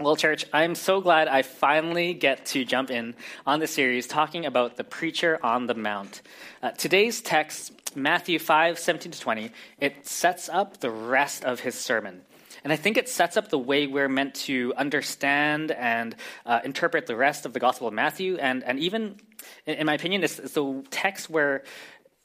Well, 0.00 0.16
church, 0.16 0.44
I'm 0.52 0.74
so 0.74 1.00
glad 1.00 1.28
I 1.28 1.42
finally 1.42 2.14
get 2.14 2.46
to 2.46 2.64
jump 2.64 2.90
in 2.90 3.14
on 3.46 3.60
the 3.60 3.68
series 3.68 4.08
talking 4.08 4.44
about 4.44 4.76
the 4.76 4.82
preacher 4.82 5.38
on 5.40 5.68
the 5.68 5.74
mount. 5.74 6.20
Uh, 6.60 6.72
today's 6.72 7.20
text, 7.20 7.70
Matthew 7.94 8.40
5 8.40 8.76
17 8.76 9.12
to 9.12 9.20
20, 9.20 9.52
it 9.78 10.04
sets 10.04 10.48
up 10.48 10.80
the 10.80 10.90
rest 10.90 11.44
of 11.44 11.60
his 11.60 11.76
sermon. 11.76 12.22
And 12.64 12.72
I 12.72 12.76
think 12.76 12.96
it 12.96 13.08
sets 13.08 13.36
up 13.36 13.50
the 13.50 13.58
way 13.58 13.86
we're 13.86 14.08
meant 14.08 14.34
to 14.46 14.74
understand 14.76 15.70
and 15.70 16.16
uh, 16.44 16.58
interpret 16.64 17.06
the 17.06 17.14
rest 17.14 17.46
of 17.46 17.52
the 17.52 17.60
Gospel 17.60 17.86
of 17.86 17.94
Matthew. 17.94 18.36
And, 18.36 18.64
and 18.64 18.80
even, 18.80 19.20
in 19.64 19.86
my 19.86 19.94
opinion, 19.94 20.24
it's, 20.24 20.40
it's 20.40 20.54
the 20.54 20.82
text 20.90 21.30
where 21.30 21.62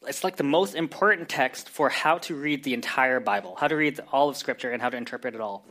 it's 0.07 0.23
like 0.23 0.37
the 0.37 0.43
most 0.43 0.73
important 0.73 1.29
text 1.29 1.69
for 1.69 1.89
how 1.89 2.17
to 2.19 2.33
read 2.33 2.63
the 2.63 2.73
entire 2.73 3.19
Bible, 3.19 3.55
how 3.59 3.67
to 3.67 3.75
read 3.75 3.99
all 4.11 4.27
of 4.27 4.37
Scripture, 4.37 4.71
and 4.71 4.81
how 4.81 4.89
to 4.89 4.97
interpret 4.97 5.35
it 5.35 5.41
all. 5.41 5.65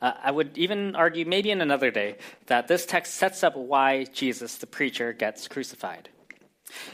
Uh, 0.00 0.12
I 0.22 0.30
would 0.30 0.56
even 0.56 0.96
argue, 0.96 1.24
maybe 1.24 1.50
in 1.50 1.60
another 1.60 1.90
day, 1.90 2.16
that 2.46 2.68
this 2.68 2.86
text 2.86 3.14
sets 3.14 3.42
up 3.44 3.56
why 3.56 4.04
Jesus, 4.04 4.58
the 4.58 4.66
preacher, 4.66 5.12
gets 5.12 5.48
crucified. 5.48 6.08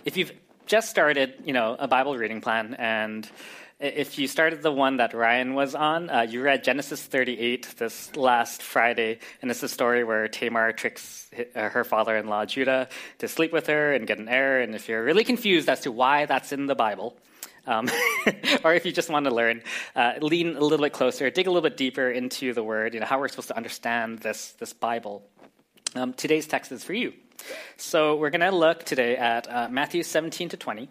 If 0.05 0.17
you've 0.17 0.33
just 0.67 0.91
started, 0.91 1.34
you 1.45 1.53
know, 1.53 1.77
a 1.79 1.89
Bible 1.89 2.17
reading 2.17 2.41
plan, 2.41 2.75
and 2.75 3.29
if 3.79 4.19
you 4.19 4.27
started 4.27 4.62
the 4.62 4.73
one 4.73 4.97
that 4.97 5.12
Ryan 5.12 5.55
was 5.55 5.75
on, 5.75 6.09
uh, 6.09 6.23
you 6.23 6.43
read 6.43 6.65
Genesis 6.65 7.03
38 7.03 7.75
this 7.77 8.17
last 8.17 8.62
Friday, 8.62 9.19
and 9.43 9.51
it's 9.51 9.62
a 9.62 9.69
story 9.69 10.03
where 10.03 10.29
Tamar 10.29 10.73
tricks 10.73 11.29
uh, 11.55 11.69
her 11.69 11.84
father-in-law 11.84 12.47
Judah 12.47 12.89
to 13.19 13.29
sleep 13.29 13.53
with 13.53 13.67
her 13.67 13.93
and 13.93 14.06
get 14.06 14.19
an 14.19 14.29
heir. 14.29 14.61
And 14.62 14.75
if 14.75 14.89
you're 14.89 15.05
really 15.05 15.25
confused 15.25 15.69
as 15.69 15.81
to 15.81 15.93
why 15.93 16.25
that's 16.25 16.53
in 16.53 16.67
the 16.67 16.75
Bible, 16.75 17.19
um, 17.66 17.88
or 18.65 18.75
if 18.75 18.87
you 18.87 18.93
just 18.93 19.11
want 19.11 19.27
to 19.27 19.34
learn, 19.34 19.62
uh, 19.95 20.15
lean 20.20 20.56
a 20.56 20.61
little 20.61 20.84
bit 20.84 20.93
closer, 20.93 21.30
dig 21.30 21.47
a 21.47 21.51
little 21.51 21.69
bit 21.69 21.77
deeper 21.77 22.11
into 22.11 22.52
the 22.52 22.62
Word, 22.62 22.95
you 22.95 23.01
know, 23.01 23.06
how 23.06 23.19
we're 23.19 23.29
supposed 23.29 23.48
to 23.48 23.56
understand 23.56 24.20
this, 24.20 24.52
this 24.52 24.73
Bible. 24.73 25.23
Um, 25.95 26.12
today's 26.12 26.47
text 26.47 26.73
is 26.73 26.84
for 26.84 26.92
you. 26.92 27.12
So 27.77 28.17
we're 28.17 28.31
going 28.31 28.41
to 28.41 28.50
look 28.50 28.84
today 28.84 29.17
at 29.17 29.50
uh, 29.50 29.69
Matthew 29.70 30.03
17 30.03 30.50
to 30.50 30.56
20, 30.56 30.89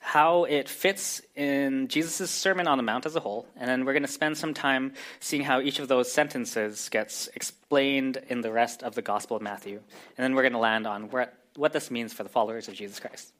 how 0.00 0.44
it 0.44 0.68
fits 0.68 1.20
in 1.34 1.88
Jesus' 1.88 2.30
Sermon 2.30 2.68
on 2.68 2.78
the 2.78 2.82
Mount 2.82 3.06
as 3.06 3.16
a 3.16 3.20
whole, 3.20 3.46
and 3.56 3.68
then 3.68 3.84
we're 3.84 3.92
going 3.92 4.02
to 4.02 4.08
spend 4.08 4.36
some 4.36 4.54
time 4.54 4.94
seeing 5.20 5.42
how 5.42 5.60
each 5.60 5.78
of 5.78 5.88
those 5.88 6.10
sentences 6.10 6.88
gets 6.88 7.28
explained 7.34 8.18
in 8.28 8.40
the 8.40 8.52
rest 8.52 8.82
of 8.82 8.94
the 8.94 9.02
Gospel 9.02 9.36
of 9.36 9.42
Matthew. 9.42 9.80
And 10.16 10.24
then 10.24 10.34
we're 10.34 10.42
going 10.42 10.52
to 10.52 10.58
land 10.58 10.86
on 10.86 11.10
what, 11.10 11.34
what 11.56 11.72
this 11.72 11.90
means 11.90 12.12
for 12.12 12.22
the 12.22 12.28
followers 12.28 12.68
of 12.68 12.74
Jesus 12.74 13.00
Christ. 13.00 13.32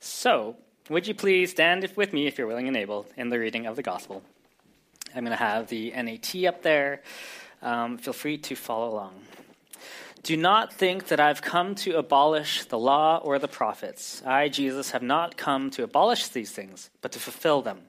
So, 0.00 0.56
would 0.88 1.06
you 1.06 1.14
please 1.14 1.50
stand 1.50 1.90
with 1.96 2.12
me, 2.12 2.26
if 2.26 2.38
you're 2.38 2.46
willing 2.46 2.68
and 2.68 2.76
able, 2.76 3.06
in 3.16 3.28
the 3.28 3.38
reading 3.38 3.66
of 3.66 3.76
the 3.76 3.82
gospel? 3.82 4.22
I'm 5.14 5.24
going 5.24 5.36
to 5.36 5.42
have 5.42 5.68
the 5.68 5.90
NET 5.90 6.34
up 6.46 6.62
there. 6.62 7.02
Um, 7.62 7.98
feel 7.98 8.12
free 8.12 8.38
to 8.38 8.54
follow 8.54 8.92
along. 8.92 9.14
Do 10.22 10.36
not 10.36 10.72
think 10.72 11.08
that 11.08 11.20
I've 11.20 11.42
come 11.42 11.74
to 11.76 11.96
abolish 11.96 12.64
the 12.64 12.78
law 12.78 13.18
or 13.18 13.38
the 13.38 13.48
prophets. 13.48 14.22
I, 14.26 14.48
Jesus, 14.48 14.90
have 14.90 15.02
not 15.02 15.36
come 15.36 15.70
to 15.70 15.84
abolish 15.84 16.28
these 16.28 16.50
things, 16.50 16.90
but 17.00 17.12
to 17.12 17.18
fulfill 17.18 17.62
them. 17.62 17.80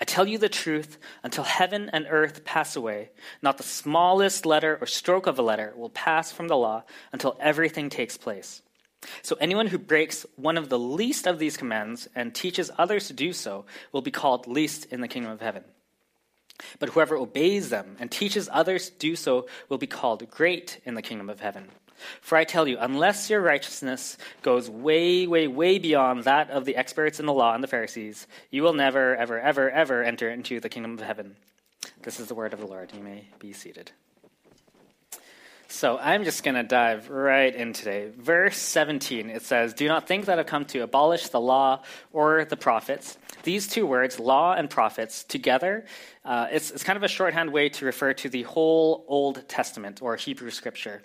I 0.00 0.04
tell 0.04 0.26
you 0.26 0.38
the 0.38 0.48
truth, 0.48 0.98
until 1.22 1.44
heaven 1.44 1.90
and 1.92 2.06
earth 2.08 2.44
pass 2.44 2.76
away, 2.76 3.10
not 3.42 3.58
the 3.58 3.62
smallest 3.62 4.46
letter 4.46 4.78
or 4.80 4.86
stroke 4.86 5.26
of 5.26 5.38
a 5.38 5.42
letter 5.42 5.74
will 5.76 5.90
pass 5.90 6.32
from 6.32 6.48
the 6.48 6.56
law 6.56 6.84
until 7.12 7.36
everything 7.40 7.90
takes 7.90 8.16
place. 8.16 8.62
So 9.22 9.36
anyone 9.40 9.66
who 9.68 9.78
breaks 9.78 10.26
one 10.36 10.56
of 10.56 10.68
the 10.68 10.78
least 10.78 11.26
of 11.26 11.38
these 11.38 11.56
commands 11.56 12.08
and 12.14 12.34
teaches 12.34 12.70
others 12.78 13.08
to 13.08 13.12
do 13.12 13.32
so 13.32 13.64
will 13.92 14.02
be 14.02 14.10
called 14.10 14.46
least 14.46 14.86
in 14.86 15.00
the 15.00 15.08
kingdom 15.08 15.32
of 15.32 15.40
heaven. 15.40 15.64
But 16.78 16.90
whoever 16.90 17.16
obeys 17.16 17.68
them 17.68 17.96
and 18.00 18.10
teaches 18.10 18.48
others 18.52 18.90
to 18.90 18.96
do 18.96 19.16
so 19.16 19.46
will 19.68 19.78
be 19.78 19.86
called 19.86 20.28
great 20.30 20.80
in 20.84 20.94
the 20.94 21.02
kingdom 21.02 21.28
of 21.28 21.40
heaven. 21.40 21.68
For 22.20 22.36
I 22.36 22.44
tell 22.44 22.68
you, 22.68 22.76
unless 22.78 23.30
your 23.30 23.40
righteousness 23.40 24.18
goes 24.42 24.68
way, 24.68 25.26
way, 25.26 25.46
way 25.48 25.78
beyond 25.78 26.24
that 26.24 26.50
of 26.50 26.64
the 26.64 26.76
experts 26.76 27.20
in 27.20 27.26
the 27.26 27.32
law 27.32 27.54
and 27.54 27.62
the 27.62 27.68
Pharisees, 27.68 28.26
you 28.50 28.62
will 28.62 28.74
never, 28.74 29.16
ever, 29.16 29.40
ever, 29.40 29.70
ever 29.70 30.02
enter 30.02 30.30
into 30.30 30.60
the 30.60 30.68
kingdom 30.68 30.94
of 30.94 31.00
heaven. 31.00 31.36
This 32.02 32.20
is 32.20 32.28
the 32.28 32.34
word 32.34 32.52
of 32.52 32.60
the 32.60 32.66
Lord. 32.66 32.92
You 32.94 33.02
may 33.02 33.28
be 33.38 33.52
seated. 33.52 33.92
So 35.68 35.98
I'm 35.98 36.24
just 36.24 36.44
going 36.44 36.54
to 36.54 36.62
dive 36.62 37.10
right 37.10 37.54
in 37.54 37.72
today. 37.72 38.10
Verse 38.16 38.56
17, 38.56 39.30
it 39.30 39.42
says, 39.42 39.74
Do 39.74 39.88
not 39.88 40.06
think 40.06 40.26
that 40.26 40.38
I've 40.38 40.46
come 40.46 40.64
to 40.66 40.80
abolish 40.80 41.28
the 41.28 41.40
law 41.40 41.82
or 42.12 42.44
the 42.44 42.56
prophets. 42.56 43.18
These 43.42 43.66
two 43.66 43.86
words, 43.86 44.20
law 44.20 44.54
and 44.54 44.70
prophets, 44.70 45.24
together, 45.24 45.84
uh, 46.24 46.46
it's, 46.52 46.70
it's 46.70 46.84
kind 46.84 46.96
of 46.96 47.02
a 47.02 47.08
shorthand 47.08 47.52
way 47.52 47.68
to 47.70 47.84
refer 47.84 48.12
to 48.14 48.28
the 48.28 48.42
whole 48.42 49.04
Old 49.08 49.48
Testament 49.48 50.00
or 50.02 50.16
Hebrew 50.16 50.50
scripture. 50.50 51.02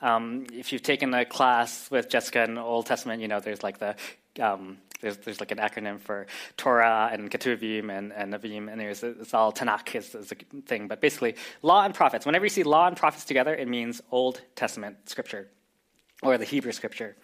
Um, 0.00 0.46
if 0.52 0.72
you've 0.72 0.82
taken 0.82 1.12
a 1.12 1.24
class 1.24 1.90
with 1.90 2.08
Jessica 2.08 2.44
in 2.44 2.56
Old 2.56 2.86
Testament, 2.86 3.20
you 3.20 3.28
know 3.28 3.40
there's 3.40 3.62
like 3.62 3.78
the 3.78 3.96
um, 4.40 4.78
there's, 5.00 5.16
there's 5.18 5.40
like 5.40 5.50
an 5.50 5.58
acronym 5.58 6.00
for 6.00 6.26
Torah 6.56 7.10
and 7.12 7.30
Ketuvim 7.30 7.90
and, 7.96 8.12
and 8.12 8.32
Nevi'im, 8.32 8.70
and 8.70 8.80
there's 8.80 9.02
it's 9.02 9.34
all 9.34 9.52
Tanakh 9.52 9.94
is, 9.94 10.14
is 10.14 10.32
a 10.32 10.60
thing. 10.62 10.88
But 10.88 11.00
basically, 11.00 11.36
law 11.62 11.84
and 11.84 11.94
prophets. 11.94 12.26
Whenever 12.26 12.44
you 12.44 12.50
see 12.50 12.62
law 12.64 12.86
and 12.86 12.96
prophets 12.96 13.24
together, 13.24 13.54
it 13.54 13.68
means 13.68 14.00
Old 14.10 14.40
Testament 14.56 15.08
scripture 15.08 15.48
or 16.22 16.36
the 16.36 16.44
Hebrew 16.44 16.72
scripture. 16.72 17.16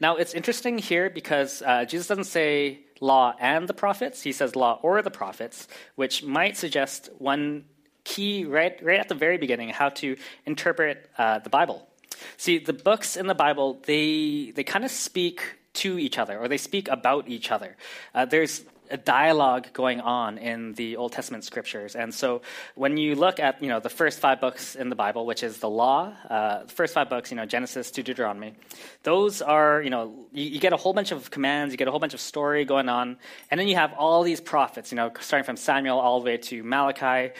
Now, 0.00 0.16
it's 0.16 0.34
interesting 0.34 0.78
here 0.78 1.10
because 1.10 1.62
uh, 1.62 1.84
Jesus 1.84 2.06
doesn't 2.06 2.24
say 2.24 2.80
law 3.00 3.34
and 3.40 3.66
the 3.68 3.74
prophets, 3.74 4.22
he 4.22 4.32
says 4.32 4.54
law 4.54 4.78
or 4.82 5.02
the 5.02 5.10
prophets, 5.10 5.66
which 5.94 6.22
might 6.22 6.56
suggest 6.56 7.10
one 7.18 7.64
key 8.04 8.44
right, 8.44 8.78
right 8.84 9.00
at 9.00 9.08
the 9.08 9.14
very 9.14 9.38
beginning 9.38 9.70
how 9.70 9.88
to 9.88 10.16
interpret 10.44 11.10
uh, 11.16 11.38
the 11.38 11.50
Bible. 11.50 11.88
See, 12.36 12.58
the 12.58 12.72
books 12.72 13.16
in 13.16 13.26
the 13.26 13.34
Bible, 13.34 13.80
they, 13.86 14.52
they 14.54 14.62
kind 14.62 14.84
of 14.84 14.90
speak 14.90 15.56
to 15.74 15.98
each 15.98 16.18
other 16.18 16.38
or 16.38 16.48
they 16.48 16.58
speak 16.58 16.88
about 16.88 17.28
each 17.28 17.50
other. 17.50 17.76
Uh, 18.14 18.24
there's 18.24 18.64
a 18.90 18.96
dialogue 18.96 19.72
going 19.72 20.00
on 20.00 20.36
in 20.38 20.74
the 20.74 20.96
Old 20.96 21.12
Testament 21.12 21.44
scriptures. 21.44 21.96
And 21.96 22.12
so 22.12 22.42
when 22.74 22.96
you 22.96 23.14
look 23.14 23.40
at, 23.40 23.62
you 23.62 23.68
know, 23.68 23.80
the 23.80 23.88
first 23.88 24.20
five 24.20 24.40
books 24.40 24.76
in 24.76 24.88
the 24.88 24.94
Bible, 24.94 25.24
which 25.24 25.42
is 25.42 25.58
the 25.58 25.70
law, 25.70 26.12
uh, 26.28 26.64
the 26.64 26.72
first 26.72 26.92
five 26.92 27.08
books, 27.08 27.30
you 27.30 27.36
know, 27.36 27.46
Genesis 27.46 27.90
to 27.92 28.02
Deuteronomy, 28.02 28.54
those 29.02 29.40
are, 29.40 29.80
you 29.82 29.90
know, 29.90 30.26
you, 30.32 30.44
you, 30.44 30.60
get 30.60 30.72
a 30.72 30.76
whole 30.76 30.92
bunch 30.92 31.12
of 31.12 31.30
commands, 31.30 31.72
you 31.72 31.78
get 31.78 31.88
a 31.88 31.90
whole 31.90 32.00
bunch 32.00 32.14
of 32.14 32.20
story 32.20 32.64
going 32.64 32.88
on. 32.88 33.16
And 33.50 33.58
then 33.58 33.68
you 33.68 33.76
have 33.76 33.92
all 33.94 34.22
these 34.22 34.40
prophets, 34.40 34.92
you 34.92 34.96
know, 34.96 35.10
starting 35.20 35.44
from 35.44 35.56
Samuel 35.56 35.98
all 35.98 36.20
the 36.20 36.26
way 36.26 36.36
to 36.36 36.62
Malachi. 36.62 37.32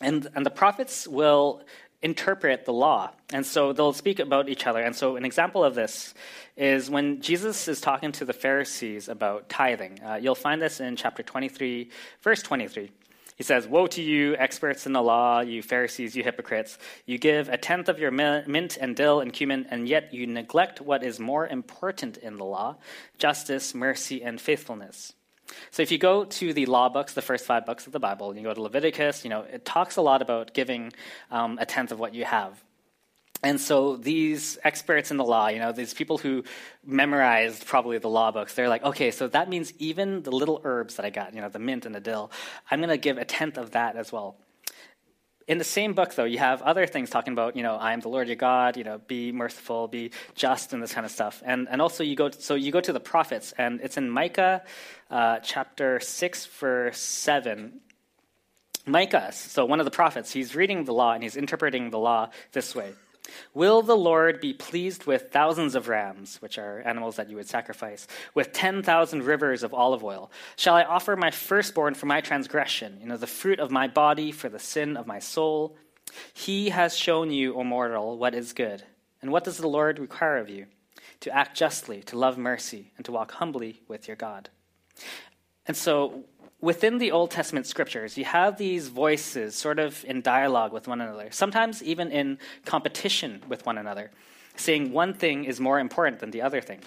And, 0.00 0.28
and 0.34 0.46
the 0.46 0.50
prophets 0.50 1.06
will 1.06 1.62
interpret 2.02 2.64
the 2.64 2.72
law. 2.72 3.10
And 3.32 3.44
so 3.44 3.72
they'll 3.72 3.92
speak 3.92 4.20
about 4.20 4.48
each 4.48 4.66
other. 4.66 4.80
And 4.80 4.94
so 4.94 5.16
an 5.16 5.24
example 5.24 5.64
of 5.64 5.74
this 5.74 6.14
is 6.56 6.88
when 6.88 7.20
Jesus 7.20 7.68
is 7.68 7.80
talking 7.80 8.12
to 8.12 8.24
the 8.24 8.32
Pharisees 8.32 9.08
about 9.08 9.48
tithing. 9.48 10.00
Uh, 10.02 10.14
you'll 10.14 10.34
find 10.34 10.62
this 10.62 10.80
in 10.80 10.96
chapter 10.96 11.22
23, 11.22 11.90
verse 12.22 12.42
23. 12.42 12.90
He 13.36 13.44
says, 13.44 13.68
Woe 13.68 13.86
to 13.88 14.02
you, 14.02 14.34
experts 14.36 14.84
in 14.84 14.92
the 14.92 15.02
law, 15.02 15.40
you 15.40 15.62
Pharisees, 15.62 16.16
you 16.16 16.24
hypocrites! 16.24 16.76
You 17.06 17.18
give 17.18 17.48
a 17.48 17.56
tenth 17.56 17.88
of 17.88 18.00
your 18.00 18.10
mint 18.10 18.76
and 18.80 18.96
dill 18.96 19.20
and 19.20 19.32
cumin, 19.32 19.68
and 19.70 19.88
yet 19.88 20.12
you 20.12 20.26
neglect 20.26 20.80
what 20.80 21.04
is 21.04 21.20
more 21.20 21.46
important 21.46 22.16
in 22.16 22.36
the 22.36 22.44
law 22.44 22.78
justice, 23.16 23.74
mercy, 23.74 24.24
and 24.24 24.40
faithfulness. 24.40 25.12
So 25.70 25.82
if 25.82 25.90
you 25.90 25.98
go 25.98 26.24
to 26.24 26.52
the 26.52 26.66
law 26.66 26.88
books, 26.88 27.14
the 27.14 27.22
first 27.22 27.46
five 27.46 27.64
books 27.66 27.86
of 27.86 27.92
the 27.92 28.00
Bible, 28.00 28.36
you 28.36 28.42
go 28.42 28.54
to 28.54 28.62
Leviticus, 28.62 29.24
you 29.24 29.30
know, 29.30 29.42
it 29.42 29.64
talks 29.64 29.96
a 29.96 30.02
lot 30.02 30.22
about 30.22 30.54
giving 30.54 30.92
um, 31.30 31.58
a 31.60 31.66
tenth 31.66 31.92
of 31.92 31.98
what 31.98 32.14
you 32.14 32.24
have. 32.24 32.62
And 33.42 33.60
so 33.60 33.96
these 33.96 34.58
experts 34.64 35.12
in 35.12 35.16
the 35.16 35.24
law, 35.24 35.46
you 35.48 35.60
know, 35.60 35.70
these 35.70 35.94
people 35.94 36.18
who 36.18 36.42
memorized 36.84 37.66
probably 37.66 37.98
the 37.98 38.08
law 38.08 38.32
books, 38.32 38.54
they're 38.54 38.68
like, 38.68 38.82
okay, 38.82 39.12
so 39.12 39.28
that 39.28 39.48
means 39.48 39.72
even 39.78 40.22
the 40.22 40.32
little 40.32 40.60
herbs 40.64 40.96
that 40.96 41.06
I 41.06 41.10
got, 41.10 41.34
you 41.34 41.40
know, 41.40 41.48
the 41.48 41.60
mint 41.60 41.86
and 41.86 41.94
the 41.94 42.00
dill, 42.00 42.32
I'm 42.68 42.80
going 42.80 42.88
to 42.88 42.96
give 42.96 43.16
a 43.16 43.24
tenth 43.24 43.56
of 43.56 43.72
that 43.72 43.94
as 43.94 44.10
well. 44.10 44.36
In 45.48 45.56
the 45.56 45.64
same 45.64 45.94
book, 45.94 46.14
though, 46.14 46.24
you 46.24 46.38
have 46.38 46.60
other 46.60 46.86
things 46.86 47.08
talking 47.08 47.32
about, 47.32 47.56
you 47.56 47.62
know, 47.62 47.76
I 47.76 47.94
am 47.94 48.00
the 48.00 48.10
Lord 48.10 48.28
your 48.28 48.36
God, 48.36 48.76
you 48.76 48.84
know, 48.84 48.98
be 48.98 49.32
merciful, 49.32 49.88
be 49.88 50.10
just, 50.34 50.74
and 50.74 50.82
this 50.82 50.92
kind 50.92 51.06
of 51.06 51.10
stuff. 51.10 51.42
And 51.44 51.66
and 51.70 51.80
also 51.80 52.04
you 52.04 52.16
go, 52.16 52.28
to, 52.28 52.40
so 52.40 52.54
you 52.54 52.70
go 52.70 52.82
to 52.82 52.92
the 52.92 53.00
prophets, 53.00 53.54
and 53.56 53.80
it's 53.80 53.96
in 53.96 54.10
Micah, 54.10 54.62
uh, 55.10 55.38
chapter 55.38 56.00
six, 56.00 56.44
verse 56.44 56.98
seven. 56.98 57.80
Micah, 58.84 59.32
so 59.32 59.64
one 59.64 59.80
of 59.80 59.84
the 59.84 59.90
prophets, 59.90 60.32
he's 60.32 60.54
reading 60.54 60.84
the 60.84 60.92
law 60.92 61.12
and 61.12 61.22
he's 61.22 61.36
interpreting 61.36 61.90
the 61.90 61.98
law 61.98 62.30
this 62.52 62.74
way. 62.74 62.92
Will 63.54 63.82
the 63.82 63.96
Lord 63.96 64.40
be 64.40 64.52
pleased 64.52 65.06
with 65.06 65.30
thousands 65.30 65.74
of 65.74 65.88
rams, 65.88 66.36
which 66.40 66.58
are 66.58 66.80
animals 66.80 67.16
that 67.16 67.28
you 67.28 67.36
would 67.36 67.48
sacrifice, 67.48 68.06
with 68.34 68.52
10,000 68.52 69.22
rivers 69.22 69.62
of 69.62 69.74
olive 69.74 70.04
oil? 70.04 70.30
Shall 70.56 70.74
I 70.74 70.84
offer 70.84 71.16
my 71.16 71.30
firstborn 71.30 71.94
for 71.94 72.06
my 72.06 72.20
transgression, 72.20 72.98
you 73.00 73.06
know, 73.06 73.16
the 73.16 73.26
fruit 73.26 73.60
of 73.60 73.70
my 73.70 73.88
body 73.88 74.32
for 74.32 74.48
the 74.48 74.58
sin 74.58 74.96
of 74.96 75.06
my 75.06 75.18
soul? 75.18 75.76
He 76.32 76.70
has 76.70 76.96
shown 76.96 77.30
you, 77.30 77.54
O 77.54 77.64
mortal, 77.64 78.18
what 78.18 78.34
is 78.34 78.52
good. 78.52 78.82
And 79.20 79.30
what 79.32 79.44
does 79.44 79.58
the 79.58 79.68
Lord 79.68 79.98
require 79.98 80.38
of 80.38 80.48
you? 80.48 80.66
To 81.20 81.34
act 81.34 81.56
justly, 81.56 82.02
to 82.04 82.18
love 82.18 82.38
mercy, 82.38 82.92
and 82.96 83.04
to 83.04 83.12
walk 83.12 83.32
humbly 83.32 83.82
with 83.88 84.06
your 84.06 84.16
God. 84.16 84.50
And 85.66 85.76
so 85.76 86.24
within 86.60 86.98
the 86.98 87.12
Old 87.12 87.30
Testament 87.30 87.66
scriptures, 87.66 88.18
you 88.18 88.24
have 88.24 88.58
these 88.58 88.88
voices 88.88 89.54
sort 89.54 89.78
of 89.78 90.04
in 90.04 90.22
dialogue 90.22 90.72
with 90.72 90.88
one 90.88 91.00
another, 91.00 91.28
sometimes 91.30 91.82
even 91.82 92.10
in 92.10 92.38
competition 92.64 93.42
with 93.48 93.64
one 93.64 93.78
another, 93.78 94.10
saying 94.56 94.92
one 94.92 95.14
thing 95.14 95.44
is 95.44 95.60
more 95.60 95.78
important 95.78 96.20
than 96.20 96.30
the 96.30 96.42
other 96.42 96.60
thing. 96.60 96.80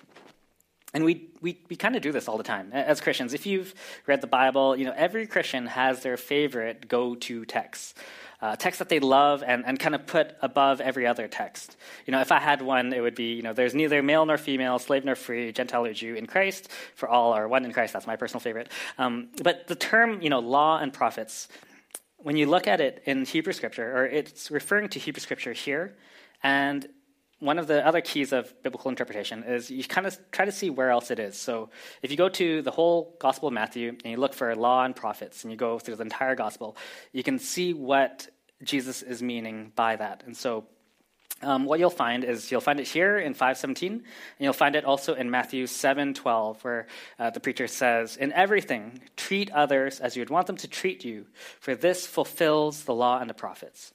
And 0.93 1.05
we, 1.05 1.29
we, 1.39 1.57
we 1.69 1.77
kind 1.77 1.95
of 1.95 2.01
do 2.01 2.11
this 2.11 2.27
all 2.27 2.37
the 2.37 2.43
time 2.43 2.71
as 2.73 2.99
Christians. 2.99 3.33
If 3.33 3.45
you've 3.45 3.73
read 4.07 4.19
the 4.19 4.27
Bible, 4.27 4.75
you 4.75 4.83
know, 4.83 4.93
every 4.95 5.25
Christian 5.25 5.67
has 5.67 6.03
their 6.03 6.17
favorite 6.17 6.89
go 6.89 7.15
to 7.15 7.45
text 7.45 7.97
uh, 8.41 8.55
text 8.55 8.79
that 8.79 8.89
they 8.89 8.99
love 8.99 9.43
and, 9.45 9.65
and 9.65 9.79
kind 9.79 9.93
of 9.93 10.07
put 10.07 10.35
above 10.41 10.81
every 10.81 11.05
other 11.05 11.27
text. 11.27 11.77
You 12.05 12.11
know, 12.11 12.21
if 12.21 12.31
I 12.31 12.39
had 12.39 12.61
one, 12.61 12.91
it 12.93 13.01
would 13.01 13.15
be, 13.15 13.33
you 13.33 13.43
know, 13.43 13.53
there's 13.53 13.75
neither 13.75 14.01
male 14.01 14.25
nor 14.25 14.37
female, 14.37 14.79
slave 14.79 15.05
nor 15.05 15.15
free, 15.15 15.51
Gentile 15.51 15.85
or 15.85 15.93
Jew 15.93 16.15
in 16.15 16.25
Christ, 16.25 16.69
for 16.95 17.07
all 17.07 17.33
are 17.33 17.47
one 17.47 17.65
in 17.65 17.71
Christ. 17.71 17.93
That's 17.93 18.07
my 18.07 18.15
personal 18.15 18.39
favorite. 18.39 18.69
Um, 18.97 19.29
but 19.43 19.67
the 19.67 19.75
term, 19.75 20.21
you 20.21 20.29
know, 20.29 20.39
law 20.39 20.79
and 20.79 20.91
prophets, 20.91 21.47
when 22.17 22.35
you 22.35 22.47
look 22.47 22.67
at 22.67 22.81
it 22.81 23.03
in 23.05 23.25
Hebrew 23.25 23.53
scripture, 23.53 23.95
or 23.95 24.05
it's 24.05 24.49
referring 24.49 24.89
to 24.89 24.99
Hebrew 24.99 25.21
scripture 25.21 25.53
here, 25.53 25.95
and 26.43 26.87
one 27.41 27.57
of 27.57 27.65
the 27.65 27.85
other 27.85 28.01
keys 28.01 28.31
of 28.33 28.53
biblical 28.61 28.89
interpretation 28.89 29.43
is 29.43 29.71
you 29.71 29.83
kind 29.83 30.05
of 30.05 30.17
try 30.31 30.45
to 30.45 30.51
see 30.51 30.69
where 30.69 30.91
else 30.91 31.09
it 31.09 31.17
is. 31.17 31.35
So 31.35 31.71
if 32.03 32.11
you 32.11 32.15
go 32.15 32.29
to 32.29 32.61
the 32.61 32.69
whole 32.69 33.17
Gospel 33.19 33.47
of 33.47 33.53
Matthew 33.53 33.89
and 33.89 34.11
you 34.11 34.17
look 34.17 34.35
for 34.35 34.55
law 34.55 34.85
and 34.85 34.95
prophets 34.95 35.43
and 35.43 35.51
you 35.51 35.57
go 35.57 35.79
through 35.79 35.95
the 35.95 36.03
entire 36.03 36.35
Gospel, 36.35 36.77
you 37.11 37.23
can 37.23 37.39
see 37.39 37.73
what 37.73 38.29
Jesus 38.63 39.01
is 39.01 39.23
meaning 39.23 39.71
by 39.75 39.95
that. 39.95 40.21
And 40.27 40.37
so 40.37 40.65
um, 41.41 41.65
what 41.65 41.79
you'll 41.79 41.89
find 41.89 42.23
is 42.23 42.51
you'll 42.51 42.61
find 42.61 42.79
it 42.79 42.87
here 42.87 43.17
in 43.17 43.33
517 43.33 43.91
and 43.91 44.03
you'll 44.37 44.53
find 44.53 44.75
it 44.75 44.85
also 44.85 45.15
in 45.15 45.31
matthew 45.31 45.65
7.12 45.65 46.63
where 46.63 46.85
uh, 47.17 47.31
the 47.31 47.39
preacher 47.39 47.65
says 47.65 48.15
in 48.15 48.31
everything 48.33 49.01
treat 49.17 49.49
others 49.49 49.99
as 49.99 50.15
you 50.15 50.21
would 50.21 50.29
want 50.29 50.45
them 50.45 50.57
to 50.57 50.67
treat 50.67 51.03
you 51.03 51.25
for 51.59 51.73
this 51.73 52.05
fulfills 52.05 52.83
the 52.83 52.93
law 52.93 53.19
and 53.19 53.27
the 53.27 53.33
prophets 53.33 53.91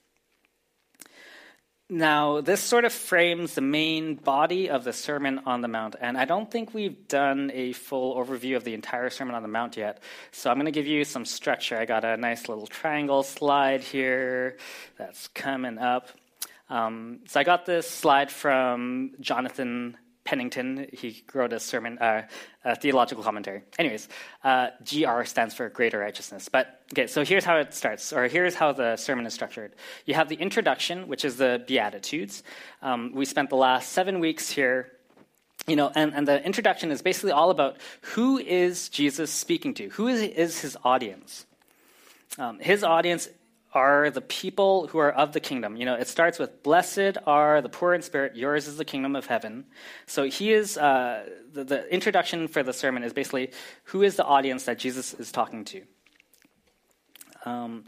now, 1.89 2.41
this 2.41 2.59
sort 2.59 2.83
of 2.83 2.91
frames 2.91 3.55
the 3.55 3.61
main 3.61 4.15
body 4.15 4.69
of 4.69 4.83
the 4.83 4.91
Sermon 4.91 5.39
on 5.45 5.61
the 5.61 5.69
Mount, 5.69 5.95
and 6.01 6.17
I 6.17 6.25
don't 6.25 6.51
think 6.51 6.73
we've 6.73 7.07
done 7.07 7.49
a 7.53 7.71
full 7.71 8.15
overview 8.15 8.57
of 8.57 8.65
the 8.65 8.73
entire 8.73 9.09
Sermon 9.09 9.35
on 9.35 9.41
the 9.41 9.47
Mount 9.47 9.77
yet. 9.77 10.01
So 10.33 10.49
I'm 10.49 10.57
going 10.57 10.65
to 10.65 10.71
give 10.71 10.85
you 10.85 11.05
some 11.05 11.23
structure. 11.23 11.77
I 11.77 11.85
got 11.85 12.03
a 12.03 12.17
nice 12.17 12.49
little 12.49 12.67
triangle 12.67 13.23
slide 13.23 13.81
here 13.81 14.57
that's 14.97 15.29
coming 15.29 15.77
up. 15.77 16.09
Um, 16.69 17.19
so 17.27 17.39
I 17.39 17.45
got 17.45 17.65
this 17.65 17.89
slide 17.89 18.31
from 18.31 19.11
Jonathan 19.21 19.95
Pennington. 20.27 20.87
He 20.91 21.23
wrote 21.33 21.53
a 21.53 21.59
sermon, 21.59 21.97
uh, 21.99 22.23
a 22.65 22.75
theological 22.75 23.23
commentary. 23.23 23.61
Anyways, 23.79 24.09
uh, 24.43 24.71
GR 24.83 25.23
stands 25.23 25.53
for 25.53 25.69
greater 25.69 25.99
righteousness. 25.99 26.49
But 26.49 26.81
okay, 26.91 27.07
so 27.07 27.23
here's 27.23 27.45
how 27.45 27.55
it 27.59 27.73
starts, 27.73 28.11
or 28.11 28.27
here's 28.27 28.53
how 28.53 28.73
the 28.73 28.97
sermon 28.97 29.25
is 29.25 29.33
structured. 29.33 29.71
You 30.05 30.15
have 30.15 30.27
the 30.27 30.35
introduction, 30.35 31.07
which 31.07 31.23
is 31.23 31.37
the 31.37 31.63
Beatitudes. 31.65 32.43
Um, 32.81 33.13
we 33.15 33.23
spent 33.23 33.49
the 33.49 33.55
last 33.55 33.93
seven 33.93 34.19
weeks 34.19 34.49
here 34.49 34.91
you 35.65 35.75
know, 35.75 35.91
and, 35.95 36.13
and 36.13 36.25
the 36.25 36.41
introduction 36.45 36.91
is 36.91 37.01
basically 37.01 37.31
all 37.31 37.49
about 37.49 37.77
who 38.13 38.37
is 38.37 38.87
Jesus 38.87 39.29
speaking 39.29 39.73
to? 39.73 39.89
Who 39.89 40.07
is, 40.07 40.21
is 40.21 40.61
his 40.61 40.77
audience? 40.83 41.45
Um, 42.37 42.59
his 42.59 42.83
audience 42.85 43.27
are 43.77 44.09
the 44.09 44.21
people 44.21 44.87
who 44.87 44.97
are 44.97 45.11
of 45.11 45.33
the 45.33 45.39
kingdom. 45.39 45.77
You 45.77 45.85
know, 45.85 45.93
it 45.93 46.07
starts 46.07 46.39
with, 46.39 46.63
Blessed 46.63 47.17
are 47.27 47.61
the 47.61 47.69
poor 47.69 47.93
in 47.93 48.01
spirit, 48.01 48.35
yours 48.35 48.67
is 48.67 48.77
the 48.77 48.85
kingdom 48.85 49.15
of 49.15 49.27
heaven. 49.27 49.65
So 50.07 50.23
he 50.23 50.51
is, 50.51 50.77
uh, 50.79 51.29
the, 51.53 51.63
the 51.63 51.93
introduction 51.93 52.47
for 52.47 52.63
the 52.63 52.73
sermon 52.73 53.03
is 53.03 53.13
basically 53.13 53.51
who 53.85 54.01
is 54.01 54.15
the 54.15 54.25
audience 54.25 54.63
that 54.63 54.79
Jesus 54.79 55.13
is 55.13 55.31
talking 55.31 55.63
to. 55.65 55.83
Um, 57.45 57.83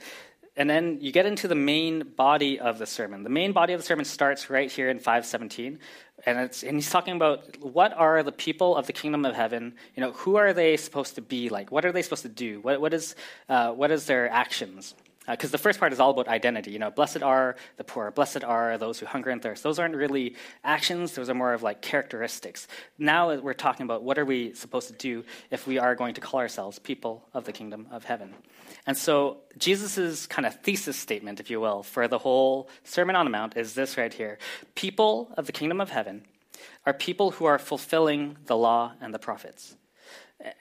and 0.55 0.69
then 0.69 0.99
you 1.01 1.11
get 1.11 1.25
into 1.25 1.47
the 1.47 1.55
main 1.55 2.13
body 2.15 2.59
of 2.59 2.77
the 2.77 2.85
sermon. 2.85 3.23
The 3.23 3.29
main 3.29 3.51
body 3.51 3.73
of 3.73 3.79
the 3.79 3.85
sermon 3.85 4.05
starts 4.05 4.49
right 4.49 4.71
here 4.71 4.89
in 4.89 4.99
517. 4.99 5.79
And, 6.25 6.37
and 6.37 6.75
he's 6.75 6.91
talking 6.91 7.15
about 7.15 7.57
what 7.61 7.93
are 7.93 8.21
the 8.21 8.31
people 8.31 8.75
of 8.75 8.85
the 8.85 8.93
kingdom 8.93 9.25
of 9.25 9.35
heaven? 9.35 9.73
You 9.95 10.01
know, 10.01 10.11
who 10.11 10.35
are 10.35 10.53
they 10.53 10.77
supposed 10.77 11.15
to 11.15 11.21
be 11.21 11.49
like? 11.49 11.71
What 11.71 11.83
are 11.85 11.91
they 11.91 12.03
supposed 12.03 12.23
to 12.23 12.29
do? 12.29 12.59
What, 12.61 12.79
what, 12.79 12.93
is, 12.93 13.15
uh, 13.47 13.71
what 13.71 13.89
is 13.89 14.05
their 14.05 14.29
actions? 14.29 14.93
Because 15.29 15.49
uh, 15.49 15.51
the 15.51 15.57
first 15.57 15.79
part 15.79 15.93
is 15.93 15.99
all 15.99 16.11
about 16.11 16.27
identity. 16.27 16.71
You 16.71 16.79
know, 16.79 16.91
blessed 16.91 17.21
are 17.21 17.55
the 17.77 17.83
poor, 17.83 18.11
blessed 18.11 18.43
are 18.43 18.77
those 18.77 18.99
who 18.99 19.05
hunger 19.05 19.29
and 19.29 19.41
thirst. 19.41 19.63
Those 19.63 19.79
aren't 19.79 19.95
really 19.95 20.35
actions; 20.63 21.13
those 21.13 21.29
are 21.29 21.33
more 21.33 21.53
of 21.53 21.63
like 21.63 21.81
characteristics. 21.81 22.67
Now 22.97 23.35
we're 23.35 23.53
talking 23.53 23.83
about 23.83 24.03
what 24.03 24.17
are 24.17 24.25
we 24.25 24.53
supposed 24.53 24.87
to 24.87 24.93
do 24.93 25.23
if 25.51 25.67
we 25.67 25.77
are 25.77 25.95
going 25.95 26.13
to 26.15 26.21
call 26.21 26.39
ourselves 26.39 26.79
people 26.79 27.27
of 27.33 27.45
the 27.45 27.51
kingdom 27.51 27.87
of 27.91 28.03
heaven. 28.05 28.33
And 28.85 28.97
so 28.97 29.37
Jesus' 29.57 30.25
kind 30.25 30.45
of 30.45 30.55
thesis 30.61 30.97
statement, 30.97 31.39
if 31.39 31.49
you 31.49 31.59
will, 31.59 31.83
for 31.83 32.07
the 32.07 32.19
whole 32.19 32.69
Sermon 32.83 33.15
on 33.15 33.25
the 33.25 33.31
Mount 33.31 33.55
is 33.55 33.73
this 33.73 33.97
right 33.97 34.13
here: 34.13 34.39
People 34.75 35.31
of 35.37 35.45
the 35.45 35.51
kingdom 35.51 35.79
of 35.79 35.89
heaven 35.89 36.23
are 36.85 36.93
people 36.93 37.31
who 37.31 37.45
are 37.45 37.59
fulfilling 37.59 38.37
the 38.45 38.57
law 38.57 38.93
and 38.99 39.13
the 39.13 39.19
prophets 39.19 39.75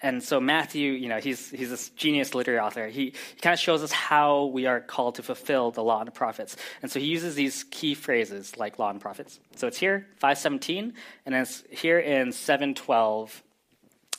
and 0.02 0.22
so 0.22 0.40
Matthew, 0.40 0.92
you 0.92 1.08
know, 1.08 1.18
he's 1.18 1.50
he's 1.50 1.70
this 1.70 1.90
genius 1.90 2.34
literary 2.34 2.60
author. 2.60 2.88
He, 2.88 3.14
he 3.34 3.40
kind 3.40 3.54
of 3.54 3.60
shows 3.60 3.82
us 3.82 3.92
how 3.92 4.46
we 4.46 4.66
are 4.66 4.80
called 4.80 5.16
to 5.16 5.22
fulfill 5.22 5.70
the 5.70 5.84
law 5.84 6.00
and 6.00 6.08
the 6.08 6.12
prophets. 6.12 6.56
And 6.82 6.90
so 6.90 6.98
he 6.98 7.06
uses 7.06 7.36
these 7.36 7.64
key 7.64 7.94
phrases 7.94 8.56
like 8.56 8.78
law 8.78 8.90
and 8.90 9.00
prophets. 9.00 9.38
So 9.54 9.68
it's 9.68 9.78
here, 9.78 10.06
517, 10.16 10.94
and 11.26 11.34
it's 11.34 11.62
here 11.70 12.00
in 12.00 12.32
712. 12.32 13.42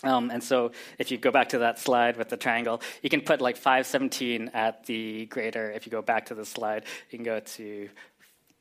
Um, 0.02 0.32
and 0.32 0.42
so 0.42 0.72
if 0.98 1.12
you 1.12 1.18
go 1.18 1.30
back 1.30 1.50
to 1.50 1.60
that 1.60 1.78
slide 1.78 2.16
with 2.16 2.30
the 2.30 2.38
triangle, 2.38 2.82
you 3.02 3.10
can 3.10 3.20
put 3.20 3.42
like 3.42 3.58
517 3.58 4.52
at 4.54 4.86
the 4.86 5.26
greater. 5.26 5.70
If 5.72 5.86
you 5.86 5.92
go 5.92 6.02
back 6.02 6.28
to 6.28 6.36
the 6.36 6.46
slide, 6.46 6.86
you 7.10 7.18
can 7.18 7.26
go 7.26 7.42
to 7.42 7.90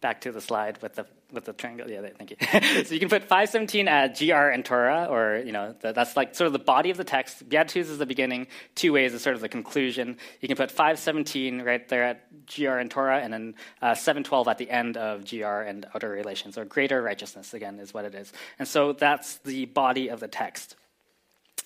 back 0.00 0.20
to 0.22 0.32
the 0.32 0.40
slide 0.40 0.80
with 0.82 0.94
the 0.94 1.06
with 1.30 1.44
the 1.44 1.52
triangle. 1.52 1.90
Yeah, 1.90 2.08
thank 2.16 2.30
you. 2.30 2.84
so 2.84 2.94
you 2.94 3.00
can 3.00 3.10
put 3.10 3.22
517 3.24 3.86
at 3.86 4.18
GR 4.18 4.34
and 4.34 4.64
Torah, 4.64 5.08
or 5.10 5.42
you 5.44 5.52
know 5.52 5.74
the, 5.80 5.92
that's 5.92 6.16
like 6.16 6.34
sort 6.34 6.46
of 6.46 6.52
the 6.52 6.58
body 6.58 6.90
of 6.90 6.96
the 6.96 7.04
text. 7.04 7.48
Beatitudes 7.48 7.90
is 7.90 7.98
the 7.98 8.06
beginning. 8.06 8.46
Two 8.74 8.92
ways 8.92 9.12
is 9.12 9.22
sort 9.22 9.36
of 9.36 9.42
the 9.42 9.48
conclusion. 9.48 10.16
You 10.40 10.48
can 10.48 10.56
put 10.56 10.70
517 10.70 11.62
right 11.62 11.86
there 11.88 12.04
at 12.04 12.46
GR 12.46 12.68
and 12.68 12.90
Torah, 12.90 13.20
and 13.20 13.32
then 13.32 13.54
uh, 13.82 13.94
712 13.94 14.48
at 14.48 14.58
the 14.58 14.70
end 14.70 14.96
of 14.96 15.28
GR 15.28 15.44
and 15.44 15.86
outer 15.94 16.08
relations, 16.08 16.56
or 16.56 16.64
greater 16.64 17.02
righteousness. 17.02 17.52
Again, 17.52 17.78
is 17.78 17.92
what 17.92 18.04
it 18.04 18.14
is. 18.14 18.32
And 18.58 18.66
so 18.66 18.92
that's 18.92 19.38
the 19.38 19.66
body 19.66 20.08
of 20.08 20.20
the 20.20 20.28
text. 20.28 20.76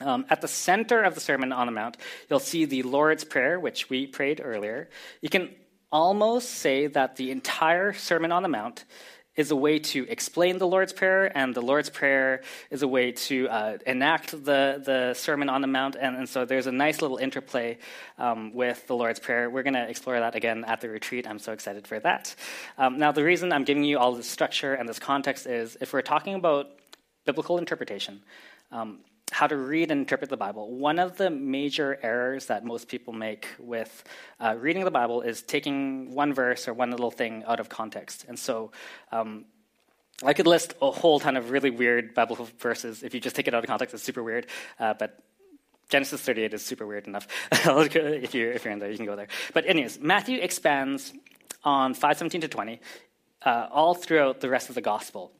Um, 0.00 0.24
at 0.30 0.40
the 0.40 0.48
center 0.48 1.02
of 1.02 1.14
the 1.14 1.20
Sermon 1.20 1.52
on 1.52 1.66
the 1.66 1.72
Mount, 1.72 1.96
you'll 2.28 2.40
see 2.40 2.64
the 2.64 2.82
Lord's 2.82 3.22
Prayer, 3.22 3.60
which 3.60 3.88
we 3.88 4.06
prayed 4.06 4.40
earlier. 4.42 4.88
You 5.20 5.28
can 5.28 5.50
almost 5.92 6.50
say 6.50 6.86
that 6.88 7.16
the 7.16 7.30
entire 7.30 7.92
Sermon 7.92 8.32
on 8.32 8.42
the 8.42 8.48
Mount 8.48 8.84
is 9.34 9.50
a 9.50 9.56
way 9.56 9.78
to 9.78 10.06
explain 10.10 10.58
the 10.58 10.66
Lord's 10.66 10.92
Prayer, 10.92 11.36
and 11.36 11.54
the 11.54 11.62
Lord's 11.62 11.88
Prayer 11.88 12.42
is 12.70 12.82
a 12.82 12.88
way 12.88 13.12
to 13.12 13.48
uh, 13.48 13.78
enact 13.86 14.32
the, 14.32 14.82
the 14.84 15.14
Sermon 15.14 15.48
on 15.48 15.62
the 15.62 15.66
Mount. 15.66 15.96
And, 15.98 16.16
and 16.16 16.28
so 16.28 16.44
there's 16.44 16.66
a 16.66 16.72
nice 16.72 17.00
little 17.00 17.16
interplay 17.16 17.78
um, 18.18 18.52
with 18.52 18.86
the 18.86 18.94
Lord's 18.94 19.20
Prayer. 19.20 19.48
We're 19.48 19.62
going 19.62 19.74
to 19.74 19.88
explore 19.88 20.20
that 20.20 20.34
again 20.34 20.64
at 20.64 20.82
the 20.82 20.90
retreat. 20.90 21.26
I'm 21.26 21.38
so 21.38 21.52
excited 21.52 21.86
for 21.86 21.98
that. 22.00 22.34
Um, 22.76 22.98
now, 22.98 23.12
the 23.12 23.24
reason 23.24 23.52
I'm 23.52 23.64
giving 23.64 23.84
you 23.84 23.98
all 23.98 24.12
this 24.12 24.28
structure 24.28 24.74
and 24.74 24.86
this 24.86 24.98
context 24.98 25.46
is 25.46 25.78
if 25.80 25.94
we're 25.94 26.02
talking 26.02 26.34
about 26.34 26.66
biblical 27.24 27.56
interpretation, 27.56 28.20
um, 28.70 28.98
how 29.30 29.46
to 29.46 29.56
read 29.56 29.90
and 29.90 30.00
interpret 30.00 30.30
the 30.30 30.36
Bible. 30.36 30.70
One 30.70 30.98
of 30.98 31.16
the 31.16 31.30
major 31.30 31.98
errors 32.02 32.46
that 32.46 32.64
most 32.64 32.88
people 32.88 33.12
make 33.12 33.48
with 33.58 34.04
uh, 34.38 34.56
reading 34.58 34.84
the 34.84 34.90
Bible 34.90 35.22
is 35.22 35.42
taking 35.42 36.14
one 36.14 36.34
verse 36.34 36.68
or 36.68 36.74
one 36.74 36.90
little 36.90 37.10
thing 37.10 37.42
out 37.46 37.58
of 37.58 37.68
context. 37.68 38.26
And 38.28 38.38
so 38.38 38.72
um, 39.10 39.46
I 40.22 40.34
could 40.34 40.46
list 40.46 40.74
a 40.82 40.90
whole 40.90 41.18
ton 41.18 41.36
of 41.36 41.50
really 41.50 41.70
weird 41.70 42.14
Bible 42.14 42.48
verses. 42.58 43.02
If 43.02 43.14
you 43.14 43.20
just 43.20 43.34
take 43.34 43.48
it 43.48 43.54
out 43.54 43.64
of 43.64 43.68
context, 43.68 43.94
it's 43.94 44.02
super 44.02 44.22
weird. 44.22 44.46
Uh, 44.78 44.94
but 44.94 45.18
Genesis 45.88 46.20
38 46.20 46.54
is 46.54 46.64
super 46.64 46.86
weird 46.86 47.06
enough. 47.06 47.26
if, 47.52 47.94
you're, 48.34 48.52
if 48.52 48.64
you're 48.64 48.72
in 48.72 48.78
there, 48.78 48.90
you 48.90 48.96
can 48.96 49.06
go 49.06 49.16
there. 49.16 49.28
But, 49.52 49.66
anyways, 49.66 49.98
Matthew 50.00 50.40
expands 50.40 51.12
on 51.64 51.94
517 51.94 52.42
to 52.42 52.48
20 52.48 52.80
uh, 53.44 53.68
all 53.70 53.94
throughout 53.94 54.40
the 54.40 54.48
rest 54.48 54.68
of 54.68 54.74
the 54.74 54.80
gospel. 54.80 55.32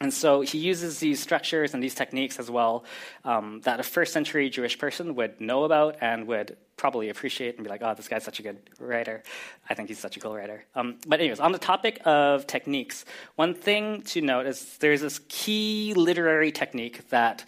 And 0.00 0.14
so 0.14 0.42
he 0.42 0.58
uses 0.58 1.00
these 1.00 1.20
structures 1.20 1.74
and 1.74 1.82
these 1.82 1.94
techniques 1.94 2.38
as 2.38 2.50
well 2.50 2.84
um, 3.24 3.60
that 3.64 3.80
a 3.80 3.82
first 3.82 4.12
century 4.12 4.48
Jewish 4.48 4.78
person 4.78 5.14
would 5.16 5.40
know 5.40 5.64
about 5.64 5.96
and 6.00 6.26
would 6.28 6.56
probably 6.76 7.08
appreciate 7.08 7.56
and 7.56 7.64
be 7.64 7.70
like, 7.70 7.82
oh, 7.82 7.94
this 7.94 8.06
guy's 8.06 8.22
such 8.22 8.38
a 8.38 8.42
good 8.42 8.58
writer. 8.78 9.24
I 9.68 9.74
think 9.74 9.88
he's 9.88 9.98
such 9.98 10.16
a 10.16 10.20
cool 10.20 10.36
writer. 10.36 10.64
Um, 10.76 10.98
but, 11.06 11.18
anyways, 11.18 11.40
on 11.40 11.50
the 11.50 11.58
topic 11.58 12.00
of 12.04 12.46
techniques, 12.46 13.04
one 13.34 13.54
thing 13.54 14.02
to 14.02 14.20
note 14.20 14.46
is 14.46 14.78
there's 14.78 15.00
this 15.00 15.20
key 15.28 15.94
literary 15.94 16.52
technique 16.52 17.08
that 17.10 17.44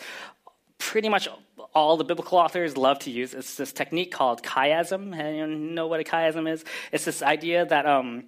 pretty 0.79 1.09
much 1.09 1.29
all 1.73 1.97
the 1.97 2.05
biblical 2.05 2.39
authors 2.39 2.77
love 2.77 2.99
to 3.01 3.11
use. 3.11 3.33
It's 3.33 3.55
this 3.55 3.73
technique 3.73 4.11
called 4.11 4.43
chiasm. 4.43 5.17
Anyone 5.17 5.75
know 5.75 5.87
what 5.87 6.01
a 6.01 6.05
chiasm 6.05 6.51
is? 6.51 6.65
It's 6.91 7.05
this 7.05 7.23
idea 7.23 7.65
that 7.67 7.87
um, 7.87 8.25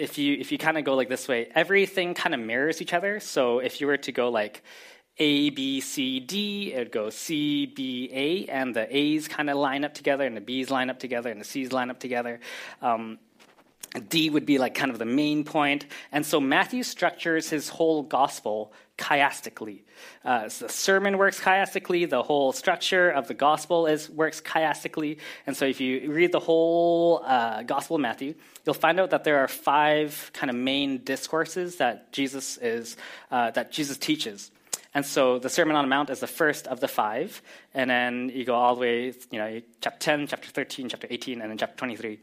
if 0.00 0.18
you 0.18 0.36
if 0.40 0.50
you 0.50 0.58
kind 0.58 0.78
of 0.78 0.84
go 0.84 0.94
like 0.94 1.08
this 1.08 1.28
way, 1.28 1.48
everything 1.54 2.14
kind 2.14 2.34
of 2.34 2.40
mirrors 2.40 2.80
each 2.80 2.94
other. 2.94 3.20
So 3.20 3.58
if 3.58 3.80
you 3.80 3.86
were 3.86 3.98
to 3.98 4.12
go 4.12 4.30
like 4.30 4.62
A, 5.18 5.50
B, 5.50 5.80
C, 5.80 6.18
D, 6.20 6.72
it 6.72 6.78
would 6.78 6.92
go 6.92 7.10
C, 7.10 7.66
B, 7.66 8.10
A, 8.12 8.46
and 8.46 8.74
the 8.74 8.86
A's 8.96 9.28
kind 9.28 9.50
of 9.50 9.56
line 9.58 9.84
up 9.84 9.94
together, 9.94 10.24
and 10.24 10.36
the 10.36 10.40
B's 10.40 10.70
line 10.70 10.90
up 10.90 10.98
together, 10.98 11.30
and 11.30 11.40
the 11.40 11.44
C's 11.44 11.72
line 11.72 11.90
up 11.90 12.00
together. 12.00 12.40
Um, 12.80 13.18
D 14.08 14.30
would 14.30 14.46
be 14.46 14.58
like 14.58 14.74
kind 14.74 14.90
of 14.90 14.98
the 14.98 15.04
main 15.04 15.42
point. 15.42 15.86
And 16.12 16.24
so 16.24 16.40
Matthew 16.40 16.82
structures 16.84 17.50
his 17.50 17.68
whole 17.68 18.02
gospel 18.02 18.72
chiastically. 18.98 19.80
Uh, 20.24 20.48
so 20.48 20.66
the 20.66 20.72
sermon 20.72 21.18
works 21.18 21.40
chiastically, 21.40 22.08
the 22.08 22.22
whole 22.22 22.52
structure 22.52 23.10
of 23.10 23.26
the 23.26 23.34
gospel 23.34 23.86
is 23.86 24.08
works 24.08 24.40
chiastically. 24.40 25.18
And 25.46 25.56
so 25.56 25.64
if 25.64 25.80
you 25.80 26.12
read 26.12 26.30
the 26.30 26.40
whole 26.40 27.22
uh, 27.24 27.62
gospel 27.62 27.96
of 27.96 28.02
Matthew, 28.02 28.34
you'll 28.64 28.74
find 28.74 29.00
out 29.00 29.10
that 29.10 29.24
there 29.24 29.38
are 29.38 29.48
five 29.48 30.30
kind 30.34 30.50
of 30.50 30.56
main 30.56 31.02
discourses 31.02 31.76
that 31.76 32.12
Jesus 32.12 32.58
is 32.58 32.96
uh, 33.30 33.50
that 33.52 33.72
Jesus 33.72 33.98
teaches. 33.98 34.52
And 34.94 35.06
so 35.06 35.38
the 35.38 35.48
Sermon 35.48 35.76
on 35.76 35.84
the 35.84 35.88
Mount 35.88 36.10
is 36.10 36.20
the 36.20 36.26
first 36.26 36.66
of 36.66 36.80
the 36.80 36.88
five, 36.88 37.42
and 37.74 37.88
then 37.88 38.28
you 38.34 38.44
go 38.44 38.54
all 38.54 38.74
the 38.74 38.80
way, 38.80 39.14
you 39.30 39.38
know, 39.38 39.60
chapter 39.80 39.98
10, 40.00 40.26
chapter 40.26 40.48
13, 40.48 40.88
chapter 40.88 41.06
18, 41.08 41.40
and 41.40 41.50
then 41.50 41.58
chapter 41.58 41.76
23. 41.76 42.18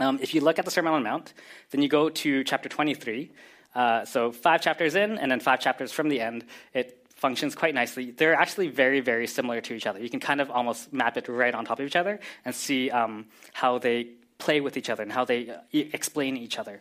Um, 0.00 0.18
if 0.22 0.34
you 0.34 0.40
look 0.40 0.58
at 0.58 0.64
the 0.64 0.70
Sermon 0.70 0.92
on 0.92 1.02
the 1.02 1.08
Mount, 1.08 1.34
then 1.70 1.82
you 1.82 1.88
go 1.88 2.08
to 2.08 2.42
chapter 2.44 2.68
23. 2.68 3.30
Uh, 3.74 4.04
so 4.04 4.32
five 4.32 4.60
chapters 4.60 4.94
in, 4.96 5.18
and 5.18 5.30
then 5.30 5.40
five 5.40 5.60
chapters 5.60 5.92
from 5.92 6.08
the 6.08 6.20
end. 6.20 6.44
It 6.74 7.06
functions 7.14 7.54
quite 7.54 7.74
nicely. 7.74 8.10
They're 8.10 8.34
actually 8.34 8.68
very, 8.68 9.00
very 9.00 9.26
similar 9.26 9.60
to 9.60 9.74
each 9.74 9.86
other. 9.86 10.00
You 10.00 10.08
can 10.08 10.20
kind 10.20 10.40
of 10.40 10.50
almost 10.50 10.92
map 10.92 11.18
it 11.18 11.28
right 11.28 11.54
on 11.54 11.66
top 11.66 11.78
of 11.78 11.86
each 11.86 11.96
other 11.96 12.18
and 12.46 12.54
see 12.54 12.90
um, 12.90 13.26
how 13.52 13.78
they 13.78 14.08
play 14.38 14.62
with 14.62 14.78
each 14.78 14.88
other 14.88 15.02
and 15.02 15.12
how 15.12 15.26
they 15.26 15.50
uh, 15.50 15.58
explain 15.70 16.36
each 16.36 16.58
other. 16.58 16.80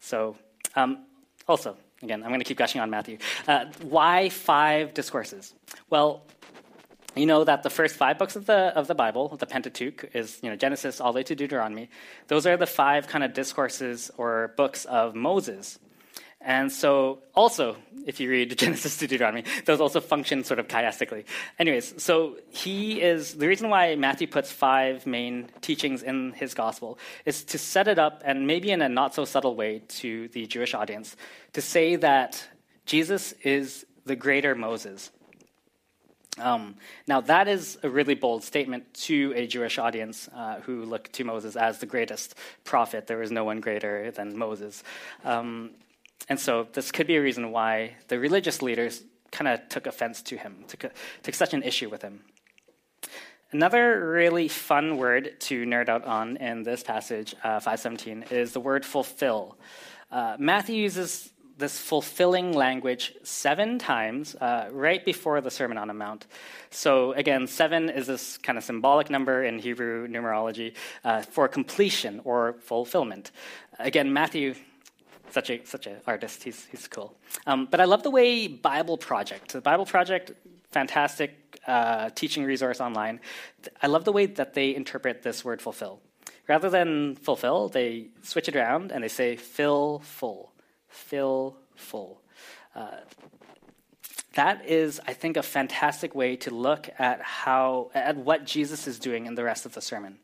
So, 0.00 0.36
um, 0.74 1.04
also, 1.46 1.76
again, 2.02 2.22
I'm 2.22 2.30
going 2.30 2.40
to 2.40 2.44
keep 2.44 2.56
gushing 2.56 2.80
on 2.80 2.88
Matthew. 2.88 3.18
Uh, 3.46 3.66
why 3.82 4.30
five 4.30 4.94
discourses? 4.94 5.54
Well, 5.90 6.22
you 7.18 7.26
know 7.26 7.44
that 7.44 7.62
the 7.62 7.70
first 7.70 7.96
five 7.96 8.18
books 8.18 8.36
of 8.36 8.46
the 8.46 8.76
of 8.76 8.86
the 8.86 8.94
Bible, 8.94 9.36
the 9.36 9.46
Pentateuch, 9.46 10.10
is 10.14 10.38
you 10.42 10.50
know 10.50 10.56
Genesis 10.56 11.00
all 11.00 11.12
the 11.12 11.18
way 11.18 11.22
to 11.24 11.34
Deuteronomy. 11.34 11.88
Those 12.28 12.46
are 12.46 12.56
the 12.56 12.66
five 12.66 13.06
kind 13.06 13.24
of 13.24 13.34
discourses 13.34 14.10
or 14.16 14.54
books 14.56 14.84
of 14.84 15.14
Moses. 15.14 15.78
And 16.40 16.70
so, 16.70 17.18
also, 17.34 17.76
if 18.06 18.20
you 18.20 18.30
read 18.30 18.56
Genesis 18.64 18.96
to 18.98 19.08
Deuteronomy, 19.08 19.44
those 19.64 19.80
also 19.80 20.00
function 20.00 20.44
sort 20.44 20.60
of 20.60 20.68
chiastically. 20.68 21.24
Anyways, 21.58 22.00
so 22.00 22.36
he 22.48 23.02
is 23.02 23.34
the 23.34 23.48
reason 23.48 23.70
why 23.70 23.96
Matthew 23.96 24.28
puts 24.28 24.52
five 24.52 25.04
main 25.04 25.50
teachings 25.60 26.02
in 26.02 26.32
his 26.32 26.54
gospel 26.54 26.98
is 27.24 27.42
to 27.44 27.58
set 27.58 27.88
it 27.88 27.98
up, 27.98 28.22
and 28.24 28.46
maybe 28.46 28.70
in 28.70 28.82
a 28.82 28.88
not 28.88 29.14
so 29.14 29.24
subtle 29.24 29.56
way, 29.56 29.82
to 29.88 30.28
the 30.28 30.46
Jewish 30.46 30.74
audience, 30.74 31.16
to 31.54 31.60
say 31.60 31.96
that 31.96 32.46
Jesus 32.86 33.32
is 33.42 33.84
the 34.04 34.16
greater 34.16 34.54
Moses. 34.54 35.10
Um, 36.38 36.76
now, 37.06 37.20
that 37.22 37.48
is 37.48 37.78
a 37.82 37.88
really 37.88 38.14
bold 38.14 38.44
statement 38.44 38.92
to 38.94 39.32
a 39.34 39.46
Jewish 39.46 39.78
audience 39.78 40.28
uh, 40.34 40.60
who 40.60 40.84
look 40.84 41.10
to 41.12 41.24
Moses 41.24 41.56
as 41.56 41.78
the 41.78 41.86
greatest 41.86 42.34
prophet. 42.64 43.06
There 43.06 43.22
is 43.22 43.30
no 43.30 43.44
one 43.44 43.60
greater 43.60 44.10
than 44.10 44.36
Moses. 44.38 44.84
Um, 45.24 45.70
and 46.28 46.38
so, 46.38 46.68
this 46.72 46.92
could 46.92 47.06
be 47.06 47.16
a 47.16 47.22
reason 47.22 47.50
why 47.50 47.96
the 48.08 48.18
religious 48.18 48.62
leaders 48.62 49.02
kind 49.30 49.48
of 49.48 49.68
took 49.68 49.86
offense 49.86 50.22
to 50.22 50.36
him, 50.36 50.64
took, 50.68 50.92
took 51.22 51.34
such 51.34 51.54
an 51.54 51.62
issue 51.62 51.88
with 51.88 52.02
him. 52.02 52.20
Another 53.50 54.10
really 54.10 54.46
fun 54.46 54.98
word 54.98 55.40
to 55.40 55.64
nerd 55.64 55.88
out 55.88 56.04
on 56.04 56.36
in 56.36 56.64
this 56.64 56.82
passage, 56.82 57.34
uh, 57.42 57.60
517, 57.60 58.26
is 58.30 58.52
the 58.52 58.60
word 58.60 58.84
fulfill. 58.84 59.56
Uh, 60.10 60.36
Matthew 60.38 60.76
uses 60.76 61.30
this 61.58 61.78
fulfilling 61.78 62.52
language 62.52 63.14
seven 63.24 63.78
times 63.78 64.36
uh, 64.36 64.68
right 64.70 65.04
before 65.04 65.40
the 65.40 65.50
Sermon 65.50 65.76
on 65.76 65.88
the 65.88 65.94
Mount. 65.94 66.26
So, 66.70 67.12
again, 67.12 67.46
seven 67.46 67.90
is 67.90 68.06
this 68.06 68.38
kind 68.38 68.56
of 68.56 68.64
symbolic 68.64 69.10
number 69.10 69.44
in 69.44 69.58
Hebrew 69.58 70.06
numerology 70.06 70.74
uh, 71.04 71.22
for 71.22 71.48
completion 71.48 72.20
or 72.24 72.54
fulfillment. 72.60 73.32
Again, 73.78 74.12
Matthew. 74.12 74.54
Such 75.30 75.50
a 75.50 75.62
such 75.66 75.86
an 75.86 75.96
artist, 76.06 76.42
he's 76.42 76.64
he's 76.70 76.88
cool. 76.88 77.14
Um, 77.46 77.68
but 77.70 77.82
I 77.82 77.84
love 77.84 78.02
the 78.02 78.10
way 78.10 78.48
Bible 78.48 78.96
Project, 78.96 79.52
the 79.52 79.60
Bible 79.60 79.84
Project, 79.84 80.32
fantastic 80.70 81.60
uh, 81.66 82.08
teaching 82.14 82.44
resource 82.44 82.80
online. 82.80 83.20
I 83.82 83.88
love 83.88 84.06
the 84.06 84.12
way 84.12 84.24
that 84.24 84.54
they 84.54 84.74
interpret 84.74 85.22
this 85.22 85.44
word 85.44 85.60
fulfill. 85.60 86.00
Rather 86.48 86.70
than 86.70 87.16
fulfill, 87.16 87.68
they 87.68 88.06
switch 88.22 88.48
it 88.48 88.56
around 88.56 88.90
and 88.90 89.04
they 89.04 89.08
say 89.08 89.36
fill 89.36 89.98
full 89.98 90.50
fill 90.88 91.56
full. 91.74 92.20
Uh, 92.74 92.98
that 94.34 94.66
is, 94.66 95.00
I 95.06 95.14
think, 95.14 95.36
a 95.36 95.42
fantastic 95.42 96.14
way 96.14 96.36
to 96.36 96.50
look 96.54 96.88
at 96.98 97.20
how 97.20 97.90
at 97.94 98.16
what 98.16 98.44
Jesus 98.44 98.86
is 98.86 98.98
doing 98.98 99.26
in 99.26 99.34
the 99.34 99.42
rest 99.42 99.66
of 99.66 99.74
the 99.74 99.80
sermon. 99.80 100.18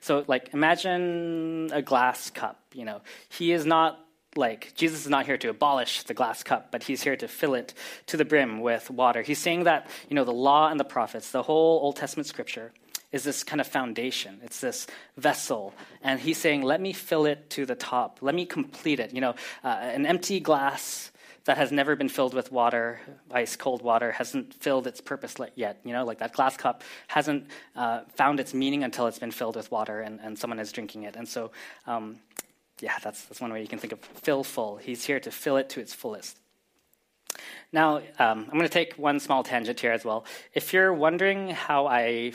So, 0.00 0.24
like, 0.26 0.52
imagine 0.52 1.70
a 1.72 1.82
glass 1.82 2.30
cup. 2.30 2.60
You 2.74 2.84
know, 2.84 3.00
he 3.28 3.52
is 3.52 3.64
not 3.64 4.00
like 4.36 4.74
Jesus 4.74 5.02
is 5.02 5.08
not 5.08 5.26
here 5.26 5.38
to 5.38 5.48
abolish 5.48 6.02
the 6.02 6.14
glass 6.14 6.42
cup, 6.42 6.72
but 6.72 6.82
he's 6.82 7.02
here 7.02 7.16
to 7.16 7.28
fill 7.28 7.54
it 7.54 7.72
to 8.06 8.16
the 8.16 8.24
brim 8.24 8.60
with 8.60 8.90
water. 8.90 9.22
He's 9.22 9.38
saying 9.38 9.64
that 9.64 9.88
you 10.08 10.14
know 10.14 10.24
the 10.24 10.32
law 10.32 10.68
and 10.68 10.78
the 10.78 10.84
prophets, 10.84 11.30
the 11.30 11.42
whole 11.42 11.80
Old 11.80 11.96
Testament 11.96 12.26
scripture, 12.26 12.72
is 13.14 13.22
this 13.22 13.44
kind 13.44 13.60
of 13.60 13.66
foundation. 13.68 14.40
It's 14.42 14.60
this 14.60 14.88
vessel. 15.16 15.72
And 16.02 16.18
he's 16.18 16.36
saying, 16.36 16.62
let 16.62 16.80
me 16.80 16.92
fill 16.92 17.26
it 17.26 17.48
to 17.50 17.64
the 17.64 17.76
top. 17.76 18.18
Let 18.22 18.34
me 18.34 18.44
complete 18.44 18.98
it. 18.98 19.14
You 19.14 19.20
know, 19.20 19.34
uh, 19.62 19.68
an 19.68 20.04
empty 20.04 20.40
glass 20.40 21.12
that 21.44 21.56
has 21.56 21.70
never 21.70 21.94
been 21.94 22.08
filled 22.08 22.34
with 22.34 22.50
water, 22.50 22.98
ice 23.30 23.54
cold 23.54 23.82
water, 23.82 24.10
hasn't 24.10 24.52
filled 24.54 24.88
its 24.88 25.00
purpose 25.00 25.36
yet. 25.54 25.78
You 25.84 25.92
know, 25.92 26.04
like 26.04 26.18
that 26.18 26.32
glass 26.32 26.56
cup 26.56 26.82
hasn't 27.06 27.46
uh, 27.76 28.00
found 28.16 28.40
its 28.40 28.52
meaning 28.52 28.82
until 28.82 29.06
it's 29.06 29.20
been 29.20 29.30
filled 29.30 29.54
with 29.54 29.70
water 29.70 30.00
and, 30.00 30.18
and 30.20 30.36
someone 30.36 30.58
is 30.58 30.72
drinking 30.72 31.04
it. 31.04 31.14
And 31.14 31.28
so, 31.28 31.52
um, 31.86 32.18
yeah, 32.80 32.98
that's, 33.00 33.26
that's 33.26 33.40
one 33.40 33.52
way 33.52 33.62
you 33.62 33.68
can 33.68 33.78
think 33.78 33.92
of 33.92 34.00
fill 34.00 34.42
full. 34.42 34.78
He's 34.78 35.04
here 35.04 35.20
to 35.20 35.30
fill 35.30 35.56
it 35.56 35.68
to 35.68 35.80
its 35.80 35.94
fullest. 35.94 36.36
Now, 37.72 37.98
um, 37.98 38.46
I'm 38.50 38.58
going 38.58 38.62
to 38.62 38.68
take 38.68 38.94
one 38.94 39.20
small 39.20 39.44
tangent 39.44 39.78
here 39.78 39.92
as 39.92 40.04
well. 40.04 40.24
If 40.52 40.72
you're 40.72 40.92
wondering 40.92 41.50
how 41.50 41.86
I 41.86 42.32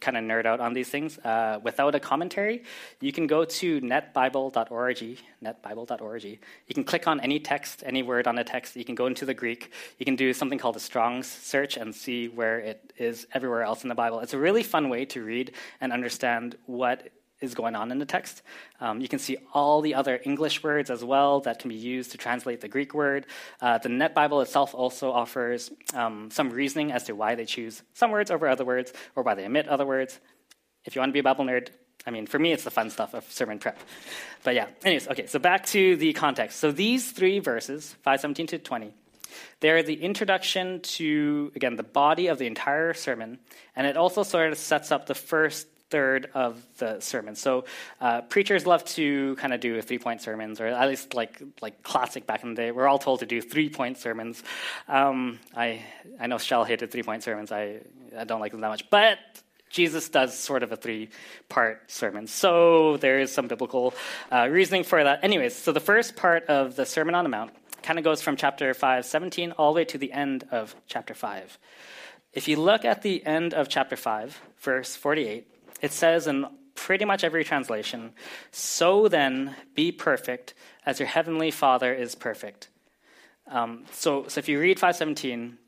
kind 0.00 0.16
of 0.16 0.24
nerd 0.24 0.46
out 0.46 0.60
on 0.60 0.72
these 0.72 0.88
things 0.88 1.18
uh, 1.18 1.58
without 1.62 1.94
a 1.94 2.00
commentary, 2.00 2.64
you 3.00 3.12
can 3.12 3.26
go 3.26 3.44
to 3.44 3.80
netbible.org, 3.80 5.18
netbible.org. 5.42 6.24
You 6.24 6.74
can 6.74 6.84
click 6.84 7.06
on 7.06 7.20
any 7.20 7.40
text, 7.40 7.82
any 7.86 8.02
word 8.02 8.26
on 8.26 8.38
a 8.38 8.44
text. 8.44 8.76
You 8.76 8.84
can 8.84 8.94
go 8.94 9.06
into 9.06 9.24
the 9.24 9.34
Greek. 9.34 9.72
You 9.98 10.04
can 10.04 10.16
do 10.16 10.32
something 10.32 10.58
called 10.58 10.76
a 10.76 10.80
Strong's 10.80 11.26
search 11.26 11.76
and 11.76 11.94
see 11.94 12.28
where 12.28 12.58
it 12.58 12.92
is 12.96 13.26
everywhere 13.32 13.62
else 13.62 13.82
in 13.82 13.88
the 13.88 13.94
Bible. 13.94 14.20
It's 14.20 14.34
a 14.34 14.38
really 14.38 14.62
fun 14.62 14.88
way 14.88 15.04
to 15.06 15.22
read 15.22 15.52
and 15.80 15.92
understand 15.92 16.56
what 16.66 17.08
is 17.40 17.54
going 17.54 17.74
on 17.74 17.90
in 17.90 17.98
the 17.98 18.06
text. 18.06 18.42
Um, 18.80 19.00
you 19.00 19.08
can 19.08 19.18
see 19.18 19.38
all 19.52 19.80
the 19.80 19.94
other 19.94 20.20
English 20.24 20.62
words 20.62 20.90
as 20.90 21.04
well 21.04 21.40
that 21.40 21.58
can 21.58 21.68
be 21.68 21.74
used 21.74 22.12
to 22.12 22.18
translate 22.18 22.60
the 22.60 22.68
Greek 22.68 22.94
word. 22.94 23.26
Uh, 23.60 23.78
the 23.78 23.88
Net 23.88 24.14
Bible 24.14 24.40
itself 24.40 24.74
also 24.74 25.10
offers 25.10 25.70
um, 25.94 26.30
some 26.30 26.50
reasoning 26.50 26.92
as 26.92 27.04
to 27.04 27.14
why 27.14 27.34
they 27.34 27.46
choose 27.46 27.82
some 27.94 28.10
words 28.10 28.30
over 28.30 28.48
other 28.48 28.64
words 28.64 28.92
or 29.16 29.22
why 29.22 29.34
they 29.34 29.44
omit 29.44 29.68
other 29.68 29.86
words. 29.86 30.20
If 30.84 30.94
you 30.94 31.00
want 31.00 31.10
to 31.10 31.14
be 31.14 31.20
a 31.20 31.22
Bible 31.22 31.44
nerd, 31.44 31.68
I 32.06 32.10
mean, 32.10 32.26
for 32.26 32.38
me, 32.38 32.52
it's 32.52 32.64
the 32.64 32.70
fun 32.70 32.90
stuff 32.90 33.14
of 33.14 33.30
sermon 33.30 33.58
prep. 33.58 33.78
But 34.42 34.54
yeah, 34.54 34.68
anyways, 34.84 35.08
okay, 35.08 35.26
so 35.26 35.38
back 35.38 35.66
to 35.66 35.96
the 35.96 36.12
context. 36.14 36.58
So 36.58 36.72
these 36.72 37.10
three 37.10 37.40
verses, 37.40 37.94
517 38.02 38.46
to 38.46 38.58
20, 38.58 38.94
they're 39.60 39.82
the 39.82 40.02
introduction 40.02 40.80
to, 40.80 41.52
again, 41.54 41.76
the 41.76 41.82
body 41.82 42.28
of 42.28 42.38
the 42.38 42.46
entire 42.46 42.94
sermon, 42.94 43.38
and 43.76 43.86
it 43.86 43.96
also 43.96 44.22
sort 44.22 44.50
of 44.50 44.58
sets 44.58 44.90
up 44.90 45.06
the 45.06 45.14
first 45.14 45.66
third 45.90 46.30
of 46.34 46.64
the 46.78 47.00
sermon. 47.00 47.34
So 47.34 47.64
uh, 48.00 48.22
preachers 48.22 48.66
love 48.66 48.84
to 48.96 49.36
kind 49.36 49.52
of 49.52 49.60
do 49.60 49.80
three 49.82 49.98
point 49.98 50.22
sermons, 50.22 50.60
or 50.60 50.66
at 50.66 50.88
least 50.88 51.14
like 51.14 51.42
like 51.60 51.82
classic 51.82 52.26
back 52.26 52.42
in 52.42 52.50
the 52.50 52.54
day. 52.54 52.70
We're 52.70 52.88
all 52.88 52.98
told 52.98 53.20
to 53.20 53.26
do 53.26 53.42
three 53.42 53.68
point 53.68 53.98
sermons. 53.98 54.42
Um, 54.88 55.38
I 55.54 55.82
I 56.18 56.26
know 56.26 56.38
Shell 56.38 56.64
hated 56.64 56.90
three 56.90 57.02
point 57.02 57.22
sermons. 57.22 57.52
I 57.52 57.80
I 58.16 58.24
don't 58.24 58.40
like 58.40 58.52
them 58.52 58.60
that 58.62 58.68
much, 58.68 58.88
but. 58.90 59.18
Jesus 59.70 60.08
does 60.08 60.36
sort 60.36 60.64
of 60.64 60.72
a 60.72 60.76
three 60.76 61.10
part 61.48 61.88
sermon. 61.88 62.26
So 62.26 62.96
there 62.96 63.20
is 63.20 63.32
some 63.32 63.46
biblical 63.46 63.94
uh, 64.32 64.48
reasoning 64.50 64.82
for 64.82 65.04
that. 65.04 65.22
Anyways, 65.22 65.54
so 65.54 65.70
the 65.70 65.78
first 65.78 66.16
part 66.16 66.46
of 66.46 66.74
the 66.74 66.84
Sermon 66.84 67.14
on 67.14 67.22
the 67.22 67.30
Mount 67.30 67.52
kind 67.80 67.96
of 67.96 68.04
goes 68.04 68.20
from 68.20 68.36
chapter 68.36 68.74
5, 68.74 69.06
17, 69.06 69.52
all 69.52 69.72
the 69.72 69.76
way 69.76 69.84
to 69.84 69.96
the 69.96 70.12
end 70.12 70.44
of 70.50 70.74
chapter 70.88 71.14
5. 71.14 71.56
If 72.32 72.48
you 72.48 72.56
look 72.56 72.84
at 72.84 73.02
the 73.02 73.24
end 73.24 73.54
of 73.54 73.68
chapter 73.68 73.96
5, 73.96 74.40
verse 74.60 74.96
48, 74.96 75.46
it 75.80 75.92
says 75.92 76.26
in 76.26 76.46
pretty 76.74 77.04
much 77.04 77.24
every 77.24 77.44
translation, 77.44 78.12
So 78.52 79.08
then, 79.08 79.54
be 79.74 79.92
perfect 79.92 80.54
as 80.86 80.98
your 80.98 81.08
heavenly 81.08 81.50
Father 81.50 81.92
is 81.92 82.14
perfect. 82.14 82.68
Um, 83.46 83.84
so, 83.92 84.28
so 84.28 84.38
if 84.38 84.48
you 84.48 84.60
read 84.60 84.78
517 84.78 85.58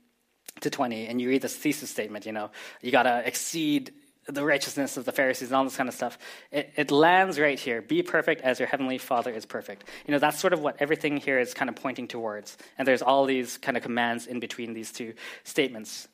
to 0.61 0.71
20 0.71 1.07
and 1.07 1.21
you 1.21 1.29
read 1.29 1.43
this 1.43 1.57
thesis 1.57 1.91
statement, 1.91 2.27
you 2.27 2.33
know, 2.33 2.51
you 2.81 2.91
got 2.93 3.03
to 3.03 3.27
exceed 3.27 3.93
the 4.29 4.45
righteousness 4.45 4.97
of 4.97 5.05
the 5.05 5.13
Pharisees 5.13 5.49
and 5.49 5.57
all 5.57 5.65
this 5.65 5.77
kind 5.77 5.89
of 5.89 5.95
stuff. 5.95 6.17
It, 6.53 6.73
it, 6.77 6.91
lands 6.93 7.41
right 7.41 7.59
here. 7.59 7.83
Be 7.83 8.03
perfect 8.03 8.41
as 8.43 8.61
your 8.61 8.69
heavenly 8.69 8.99
Father 8.99 9.33
is 9.33 9.45
perfect. 9.45 9.85
You 10.07 10.13
know, 10.13 10.19
that's 10.19 10.39
sort 10.39 10.53
of 10.53 10.61
what 10.61 10.77
everything 10.79 11.17
here 11.17 11.41
is 11.41 11.55
kind 11.55 11.69
of 11.69 11.75
pointing 11.75 12.07
towards. 12.07 12.57
And 12.79 12.87
there's 12.87 13.03
all 13.03 13.27
these 13.27 13.59
kind 13.59 13.77
of 13.77 13.83
commands 13.83 14.29
in 14.29 14.39
between 14.39 14.75
these 14.75 14.93
two 14.93 15.15
statements. 15.43 16.07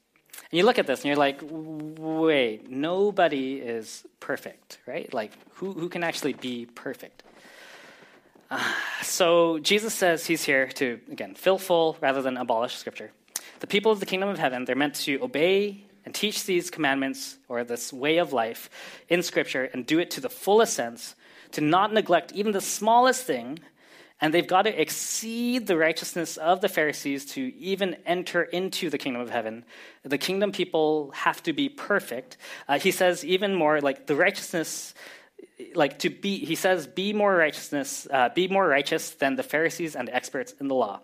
And 0.51 0.59
you 0.59 0.65
look 0.65 0.79
at 0.79 0.87
this 0.87 1.01
and 1.01 1.07
you're 1.07 1.17
like, 1.17 1.41
wait, 1.43 2.71
nobody 2.71 3.57
is 3.57 4.05
perfect, 4.21 4.79
right? 4.87 5.13
Like, 5.13 5.33
who, 5.55 5.73
who 5.73 5.89
can 5.89 6.03
actually 6.03 6.33
be 6.33 6.67
perfect? 6.67 7.23
Uh, 8.51 8.63
so 9.03 9.59
Jesus 9.59 9.93
says 9.95 10.27
he's 10.27 10.45
here 10.45 10.69
to, 10.69 11.01
again, 11.11 11.35
fill 11.35 11.59
full 11.59 11.97
rather 12.01 12.23
than 12.23 12.37
abolish 12.37 12.77
Scripture. 12.77 13.11
The 13.61 13.67
people 13.67 13.93
of 13.93 14.01
the 14.01 14.07
kingdom 14.07 14.29
of 14.29 14.39
heaven, 14.39 14.65
they're 14.65 14.77
meant 14.77 14.95
to 14.97 15.21
obey 15.23 15.85
and 16.05 16.15
teach 16.15 16.47
these 16.47 16.71
commandments 16.71 17.37
or 17.49 17.65
this 17.65 17.93
way 17.93 18.17
of 18.17 18.33
life 18.33 18.71
in 19.09 19.23
Scripture 19.23 19.65
and 19.65 19.85
do 19.85 19.99
it 19.99 20.11
to 20.13 20.21
the 20.21 20.31
fullest 20.31 20.73
sense, 20.73 21.15
to 21.53 21.61
not 21.61 21.93
neglect 21.93 22.33
even 22.33 22.53
the 22.53 22.61
smallest 22.63 23.25
thing. 23.25 23.59
And 24.21 24.35
they've 24.35 24.47
got 24.47 24.63
to 24.63 24.81
exceed 24.81 25.69
the 25.69 25.77
righteousness 25.77 26.37
of 26.37 26.61
the 26.61 26.69
Pharisees 26.69 27.25
to 27.35 27.55
even 27.57 27.97
enter 28.05 28.43
into 28.43 28.91
the 28.91 28.99
kingdom 28.99 29.23
of 29.23 29.31
heaven. 29.31 29.65
The 30.03 30.19
kingdom 30.19 30.51
people 30.51 31.13
have 31.13 31.43
to 31.45 31.53
be 31.53 31.69
perfect. 31.69 32.37
Uh, 32.67 32.79
he 32.81 32.91
says 32.91 33.25
even 33.25 33.55
more 33.55 33.81
like 33.81 34.07
the 34.07 34.17
righteousness 34.17 34.95
like 35.75 35.99
to 36.01 36.11
be 36.11 36.45
he 36.45 36.55
says 36.55 36.87
be 36.87 37.13
more 37.13 37.35
righteousness 37.35 38.07
uh, 38.11 38.29
be 38.29 38.49
more 38.49 38.67
righteous 38.67 39.11
than 39.11 39.37
the 39.37 39.43
pharisees 39.43 39.97
and 39.97 40.09
experts 40.09 40.53
in 40.61 40.69
the 40.69 40.75
law 40.75 41.01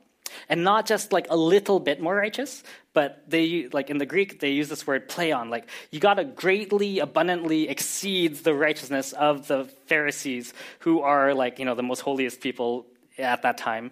and 0.48 0.64
not 0.64 0.86
just 0.86 1.12
like 1.12 1.26
a 1.30 1.36
little 1.36 1.80
bit 1.80 2.00
more 2.00 2.14
righteous 2.14 2.62
but 2.92 3.22
they 3.28 3.68
like 3.72 3.90
in 3.90 3.98
the 3.98 4.06
greek 4.06 4.40
they 4.40 4.50
use 4.50 4.68
this 4.68 4.86
word 4.86 5.08
pleion 5.08 5.50
like 5.50 5.68
you 5.90 6.00
got 6.00 6.14
to 6.14 6.24
greatly 6.24 6.98
abundantly 6.98 7.68
exceed 7.68 8.36
the 8.36 8.54
righteousness 8.54 9.12
of 9.12 9.48
the 9.48 9.64
pharisees 9.86 10.52
who 10.80 11.00
are 11.00 11.34
like 11.34 11.58
you 11.58 11.64
know 11.64 11.74
the 11.74 11.82
most 11.82 12.00
holiest 12.00 12.40
people 12.40 12.86
at 13.18 13.42
that 13.42 13.58
time. 13.58 13.90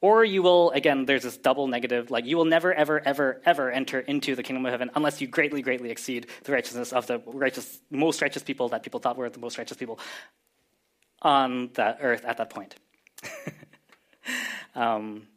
Or 0.00 0.24
you 0.24 0.42
will 0.42 0.70
again 0.72 1.06
there's 1.06 1.22
this 1.22 1.38
double 1.38 1.66
negative 1.66 2.10
like 2.10 2.26
you 2.26 2.36
will 2.36 2.44
never 2.44 2.74
ever 2.74 3.00
ever 3.00 3.40
ever 3.46 3.70
enter 3.70 4.00
into 4.00 4.34
the 4.36 4.42
kingdom 4.42 4.66
of 4.66 4.70
heaven 4.70 4.90
unless 4.94 5.20
you 5.20 5.26
greatly 5.26 5.62
greatly 5.62 5.90
exceed 5.90 6.26
the 6.42 6.52
righteousness 6.52 6.92
of 6.92 7.06
the 7.06 7.22
righteous 7.24 7.80
most 7.90 8.20
righteous 8.20 8.42
people 8.42 8.68
that 8.68 8.82
people 8.82 9.00
thought 9.00 9.16
were 9.16 9.30
the 9.30 9.38
most 9.38 9.56
righteous 9.56 9.78
people 9.78 9.98
on 11.22 11.70
the 11.72 11.98
earth 12.00 12.24
at 12.26 12.36
that 12.36 12.50
point. 12.50 12.74
Um, 14.74 15.28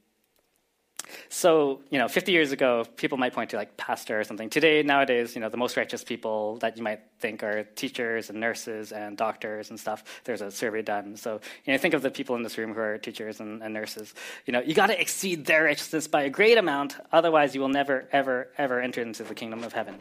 so, 1.29 1.81
you 1.89 1.99
know, 1.99 2.07
50 2.07 2.31
years 2.31 2.51
ago, 2.51 2.85
people 2.95 3.17
might 3.17 3.33
point 3.33 3.49
to 3.49 3.57
like 3.57 3.75
pastor 3.75 4.19
or 4.19 4.23
something. 4.23 4.49
Today, 4.49 4.81
nowadays, 4.83 5.35
you 5.35 5.41
know, 5.41 5.49
the 5.49 5.57
most 5.57 5.75
righteous 5.75 6.03
people 6.03 6.57
that 6.57 6.77
you 6.77 6.83
might 6.83 7.01
think 7.19 7.43
are 7.43 7.63
teachers 7.63 8.29
and 8.29 8.39
nurses 8.39 8.91
and 8.91 9.17
doctors 9.17 9.69
and 9.69 9.79
stuff. 9.79 10.03
There's 10.23 10.41
a 10.41 10.51
survey 10.51 10.81
done. 10.81 11.17
So, 11.17 11.41
you 11.65 11.73
know, 11.73 11.77
think 11.79 11.93
of 11.93 12.01
the 12.01 12.11
people 12.11 12.35
in 12.35 12.43
this 12.43 12.57
room 12.57 12.73
who 12.73 12.79
are 12.79 12.97
teachers 12.97 13.39
and, 13.39 13.61
and 13.61 13.73
nurses. 13.73 14.13
You 14.45 14.53
know, 14.53 14.61
you 14.61 14.73
got 14.73 14.87
to 14.87 14.99
exceed 14.99 15.45
their 15.45 15.65
righteousness 15.65 16.07
by 16.07 16.23
a 16.23 16.29
great 16.29 16.57
amount. 16.57 16.95
Otherwise, 17.11 17.53
you 17.53 17.61
will 17.61 17.69
never, 17.69 18.07
ever, 18.11 18.49
ever 18.57 18.79
enter 18.79 19.01
into 19.01 19.23
the 19.23 19.35
kingdom 19.35 19.63
of 19.63 19.73
heaven. 19.73 19.95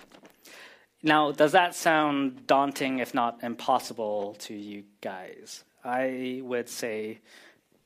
Now, 1.03 1.33
does 1.33 1.53
that 1.53 1.75
sound 1.75 2.47
daunting, 2.47 3.01
if 3.01 3.15
not 3.15 3.43
impossible, 3.43 4.35
to 4.41 4.55
you 4.55 4.85
guys? 5.01 5.65
I 5.85 6.41
would 6.43 6.69
say 6.69 7.21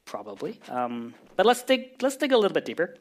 probably. 0.04 0.60
Um, 0.68 1.14
but 1.36 1.46
let's 1.46 1.62
dig. 1.62 2.02
Let's 2.02 2.16
dig 2.16 2.32
a 2.32 2.38
little 2.38 2.54
bit 2.54 2.64
deeper. 2.64 2.96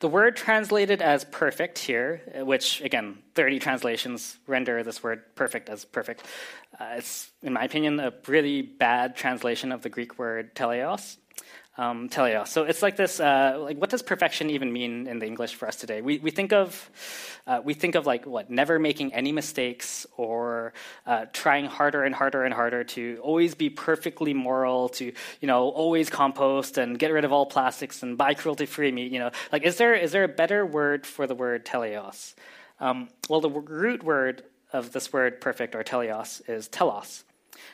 The 0.00 0.08
word 0.08 0.36
translated 0.36 1.02
as 1.02 1.24
perfect 1.24 1.78
here, 1.78 2.20
which 2.44 2.80
again, 2.80 3.18
30 3.34 3.58
translations 3.58 4.38
render 4.46 4.82
this 4.82 5.02
word 5.02 5.22
perfect 5.34 5.68
as 5.68 5.84
perfect, 5.84 6.24
uh, 6.80 6.94
it's, 6.96 7.30
in 7.42 7.52
my 7.52 7.64
opinion, 7.64 8.00
a 8.00 8.12
really 8.26 8.62
bad 8.62 9.16
translation 9.16 9.72
of 9.72 9.82
the 9.82 9.88
Greek 9.88 10.18
word 10.18 10.54
teleos 10.54 11.16
um, 11.78 12.08
teleos. 12.08 12.48
So 12.48 12.64
it's 12.64 12.82
like 12.82 12.96
this. 12.96 13.18
Uh, 13.18 13.56
like, 13.60 13.78
what 13.78 13.90
does 13.90 14.02
perfection 14.02 14.50
even 14.50 14.72
mean 14.72 15.06
in 15.06 15.18
the 15.18 15.26
English 15.26 15.54
for 15.54 15.66
us 15.66 15.76
today? 15.76 16.02
We 16.02 16.18
we 16.18 16.30
think 16.30 16.52
of 16.52 16.90
uh, 17.46 17.60
we 17.64 17.74
think 17.74 17.94
of 17.94 18.06
like 18.06 18.26
what 18.26 18.50
never 18.50 18.78
making 18.78 19.14
any 19.14 19.32
mistakes 19.32 20.06
or 20.16 20.74
uh, 21.06 21.26
trying 21.32 21.66
harder 21.66 22.04
and 22.04 22.14
harder 22.14 22.44
and 22.44 22.52
harder 22.52 22.84
to 22.84 23.18
always 23.22 23.54
be 23.54 23.70
perfectly 23.70 24.34
moral, 24.34 24.90
to 24.90 25.12
you 25.40 25.48
know 25.48 25.70
always 25.70 26.10
compost 26.10 26.76
and 26.76 26.98
get 26.98 27.10
rid 27.12 27.24
of 27.24 27.32
all 27.32 27.46
plastics 27.46 28.02
and 28.02 28.18
buy 28.18 28.34
cruelty 28.34 28.66
free 28.66 28.92
meat. 28.92 29.10
You 29.10 29.20
know, 29.20 29.30
like 29.50 29.62
is 29.62 29.76
there 29.76 29.94
is 29.94 30.12
there 30.12 30.24
a 30.24 30.28
better 30.28 30.66
word 30.66 31.06
for 31.06 31.26
the 31.26 31.34
word 31.34 31.64
teleos? 31.64 32.34
Um, 32.80 33.08
well, 33.28 33.40
the 33.40 33.50
root 33.50 34.02
word 34.02 34.42
of 34.72 34.92
this 34.92 35.12
word 35.12 35.40
perfect 35.40 35.74
or 35.74 35.84
teleos 35.84 36.46
is 36.48 36.68
telos. 36.68 37.24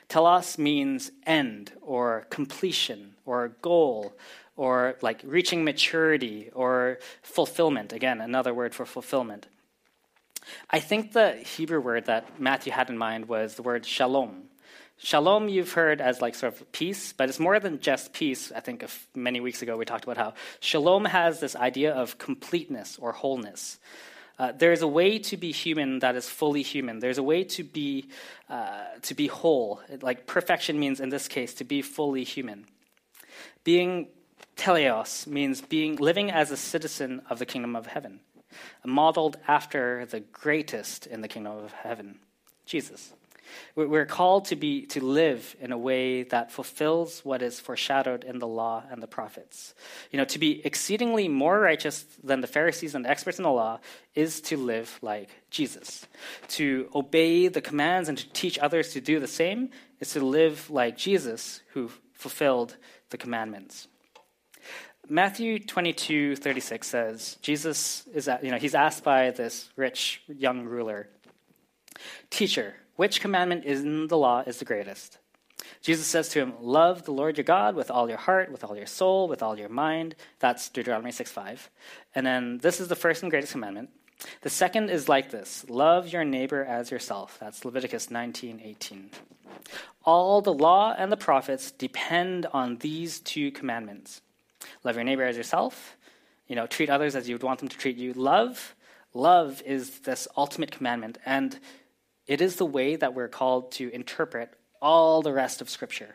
Telos 0.08 0.58
means 0.58 1.10
end 1.26 1.72
or 1.82 2.26
completion 2.30 3.14
or 3.24 3.48
goal 3.62 4.14
or 4.56 4.96
like 5.02 5.20
reaching 5.24 5.64
maturity 5.64 6.50
or 6.52 6.98
fulfillment. 7.22 7.92
Again, 7.92 8.20
another 8.20 8.52
word 8.52 8.74
for 8.74 8.84
fulfillment. 8.84 9.46
I 10.70 10.80
think 10.80 11.12
the 11.12 11.32
Hebrew 11.32 11.80
word 11.80 12.06
that 12.06 12.40
Matthew 12.40 12.72
had 12.72 12.90
in 12.90 12.98
mind 12.98 13.28
was 13.28 13.54
the 13.54 13.62
word 13.62 13.86
shalom. 13.86 14.44
Shalom, 15.00 15.48
you've 15.48 15.72
heard 15.72 16.00
as 16.00 16.20
like 16.20 16.34
sort 16.34 16.54
of 16.54 16.72
peace, 16.72 17.12
but 17.12 17.28
it's 17.28 17.38
more 17.38 17.60
than 17.60 17.78
just 17.78 18.12
peace. 18.12 18.50
I 18.50 18.58
think 18.58 18.84
many 19.14 19.38
weeks 19.38 19.62
ago 19.62 19.76
we 19.76 19.84
talked 19.84 20.04
about 20.04 20.16
how 20.16 20.34
shalom 20.58 21.04
has 21.04 21.38
this 21.38 21.54
idea 21.54 21.94
of 21.94 22.18
completeness 22.18 22.98
or 23.00 23.12
wholeness. 23.12 23.78
Uh, 24.38 24.52
there 24.52 24.72
is 24.72 24.82
a 24.82 24.88
way 24.88 25.18
to 25.18 25.36
be 25.36 25.50
human 25.50 25.98
that 25.98 26.14
is 26.14 26.28
fully 26.28 26.62
human. 26.62 27.00
There's 27.00 27.18
a 27.18 27.22
way 27.22 27.42
to 27.44 27.64
be 27.64 28.08
uh, 28.48 28.84
to 29.02 29.14
be 29.14 29.26
whole. 29.26 29.80
Like 30.00 30.26
perfection 30.26 30.78
means, 30.78 31.00
in 31.00 31.08
this 31.08 31.26
case, 31.26 31.54
to 31.54 31.64
be 31.64 31.82
fully 31.82 32.24
human. 32.24 32.66
Being 33.64 34.08
teleos 34.56 35.26
means 35.26 35.60
being 35.60 35.96
living 35.96 36.30
as 36.30 36.50
a 36.50 36.56
citizen 36.56 37.22
of 37.28 37.38
the 37.38 37.46
kingdom 37.46 37.74
of 37.74 37.88
heaven, 37.88 38.20
modeled 38.84 39.38
after 39.48 40.06
the 40.06 40.20
greatest 40.20 41.06
in 41.06 41.20
the 41.20 41.28
kingdom 41.28 41.56
of 41.56 41.72
heaven, 41.72 42.20
Jesus. 42.64 43.12
We're 43.74 44.06
called 44.06 44.46
to 44.46 44.56
be 44.56 44.86
to 44.86 45.04
live 45.04 45.56
in 45.60 45.72
a 45.72 45.78
way 45.78 46.24
that 46.24 46.50
fulfills 46.50 47.24
what 47.24 47.42
is 47.42 47.60
foreshadowed 47.60 48.24
in 48.24 48.38
the 48.38 48.46
law 48.46 48.84
and 48.90 49.02
the 49.02 49.06
prophets. 49.06 49.74
You 50.10 50.18
know, 50.18 50.24
to 50.26 50.38
be 50.38 50.64
exceedingly 50.64 51.28
more 51.28 51.58
righteous 51.60 52.04
than 52.22 52.40
the 52.40 52.46
Pharisees 52.46 52.94
and 52.94 53.04
the 53.04 53.10
experts 53.10 53.38
in 53.38 53.44
the 53.44 53.50
law 53.50 53.80
is 54.14 54.40
to 54.42 54.56
live 54.56 54.98
like 55.02 55.30
Jesus. 55.50 56.06
To 56.48 56.88
obey 56.94 57.48
the 57.48 57.60
commands 57.60 58.08
and 58.08 58.18
to 58.18 58.28
teach 58.32 58.58
others 58.58 58.92
to 58.92 59.00
do 59.00 59.20
the 59.20 59.26
same 59.26 59.70
is 60.00 60.12
to 60.12 60.24
live 60.24 60.70
like 60.70 60.96
Jesus 60.96 61.60
who 61.72 61.90
fulfilled 62.12 62.76
the 63.10 63.18
commandments. 63.18 63.88
Matthew 65.10 65.58
22, 65.58 66.36
36 66.36 66.86
says, 66.86 67.38
Jesus 67.40 68.06
is, 68.12 68.28
you 68.42 68.50
know, 68.50 68.58
he's 68.58 68.74
asked 68.74 69.04
by 69.04 69.30
this 69.30 69.70
rich 69.74 70.22
young 70.28 70.64
ruler, 70.64 71.08
Teacher, 72.30 72.74
which 72.98 73.20
commandment 73.20 73.64
in 73.64 74.08
the 74.08 74.18
law 74.18 74.42
is 74.44 74.58
the 74.58 74.64
greatest? 74.64 75.18
Jesus 75.82 76.04
says 76.04 76.28
to 76.30 76.40
him, 76.40 76.54
Love 76.60 77.04
the 77.04 77.12
Lord 77.12 77.36
your 77.36 77.44
God 77.44 77.76
with 77.76 77.92
all 77.92 78.08
your 78.08 78.18
heart, 78.18 78.50
with 78.50 78.64
all 78.64 78.76
your 78.76 78.86
soul, 78.86 79.28
with 79.28 79.40
all 79.40 79.56
your 79.56 79.68
mind. 79.68 80.16
That's 80.40 80.68
Deuteronomy 80.68 81.12
6 81.12 81.30
5. 81.30 81.70
And 82.16 82.26
then 82.26 82.58
this 82.58 82.80
is 82.80 82.88
the 82.88 82.96
first 82.96 83.22
and 83.22 83.30
greatest 83.30 83.52
commandment. 83.52 83.90
The 84.40 84.50
second 84.50 84.90
is 84.90 85.08
like 85.08 85.30
this 85.30 85.64
love 85.68 86.08
your 86.08 86.24
neighbor 86.24 86.64
as 86.64 86.90
yourself. 86.90 87.38
That's 87.38 87.64
Leviticus 87.64 88.10
19 88.10 88.60
18. 88.64 89.10
All 90.04 90.42
the 90.42 90.52
law 90.52 90.92
and 90.98 91.12
the 91.12 91.16
prophets 91.16 91.70
depend 91.70 92.46
on 92.46 92.78
these 92.78 93.20
two 93.20 93.52
commandments 93.52 94.22
love 94.82 94.96
your 94.96 95.04
neighbor 95.04 95.22
as 95.22 95.36
yourself, 95.36 95.96
you 96.48 96.56
know, 96.56 96.66
treat 96.66 96.90
others 96.90 97.14
as 97.14 97.28
you 97.28 97.36
would 97.36 97.44
want 97.44 97.60
them 97.60 97.68
to 97.68 97.78
treat 97.78 97.96
you. 97.96 98.12
Love, 98.12 98.74
love 99.14 99.62
is 99.64 100.00
this 100.00 100.26
ultimate 100.36 100.72
commandment. 100.72 101.18
And 101.24 101.60
it 102.28 102.40
is 102.40 102.56
the 102.56 102.66
way 102.66 102.94
that 102.94 103.14
we're 103.14 103.28
called 103.28 103.72
to 103.72 103.92
interpret 103.92 104.52
all 104.80 105.22
the 105.22 105.32
rest 105.32 105.60
of 105.60 105.70
Scripture. 105.70 106.14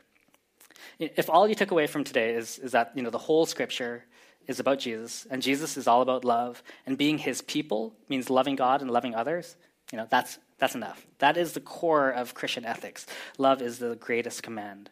If 1.00 1.30
all 1.30 1.48
you 1.48 1.56
took 1.56 1.72
away 1.72 1.88
from 1.88 2.04
today 2.04 2.36
is, 2.36 2.60
is 2.60 2.72
that 2.72 2.92
you 2.96 3.02
know, 3.02 3.10
the 3.10 3.18
whole 3.18 3.46
Scripture 3.46 4.06
is 4.48 4.60
about 4.60 4.80
Jesus, 4.80 5.26
and 5.30 5.42
Jesus 5.42 5.76
is 5.76 5.88
all 5.88 6.02
about 6.02 6.24
love, 6.24 6.62
and 6.86 6.98
being 6.98 7.18
his 7.18 7.42
people 7.42 7.96
means 8.10 8.30
loving 8.30 8.56
God 8.56 8.82
and 8.82 8.92
loving 8.92 9.16
others, 9.16 9.56
you 9.92 9.98
know, 9.98 10.08
that's, 10.10 10.38
that's 10.60 10.76
enough. 10.76 11.06
That 11.20 11.36
is 11.36 11.54
the 11.54 11.60
core 11.60 12.10
of 12.10 12.34
Christian 12.34 12.66
ethics. 12.66 13.06
Love 13.38 13.62
is 13.62 13.80
the 13.80 13.96
greatest 13.96 14.44
command. 14.44 14.90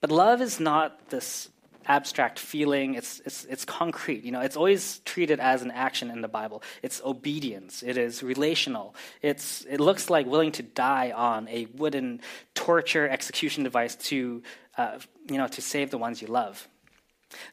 But 0.00 0.10
love 0.10 0.40
is 0.40 0.60
not 0.60 1.10
this 1.10 1.50
abstract 1.86 2.38
feeling. 2.38 2.94
It's, 2.94 3.20
it's, 3.24 3.44
it's 3.44 3.64
concrete. 3.64 4.24
You 4.24 4.32
know, 4.32 4.40
it's 4.40 4.56
always 4.56 4.98
treated 5.00 5.40
as 5.40 5.62
an 5.62 5.70
action 5.70 6.10
in 6.10 6.20
the 6.20 6.28
Bible. 6.28 6.62
It's 6.82 7.00
obedience. 7.04 7.82
It 7.82 7.96
is 7.96 8.22
relational. 8.22 8.94
It's, 9.22 9.64
it 9.68 9.80
looks 9.80 10.10
like 10.10 10.26
willing 10.26 10.52
to 10.52 10.62
die 10.62 11.12
on 11.14 11.48
a 11.48 11.66
wooden 11.76 12.20
torture 12.54 13.08
execution 13.08 13.64
device 13.64 13.96
to, 13.96 14.42
uh, 14.76 14.98
you 15.28 15.38
know, 15.38 15.48
to 15.48 15.60
save 15.60 15.90
the 15.90 15.98
ones 15.98 16.20
you 16.20 16.28
love. 16.28 16.68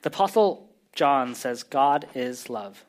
The 0.02 0.10
Apostle 0.10 0.70
John 0.94 1.36
says, 1.36 1.64
God 1.64 2.08
is 2.16 2.50
love. 2.50 2.86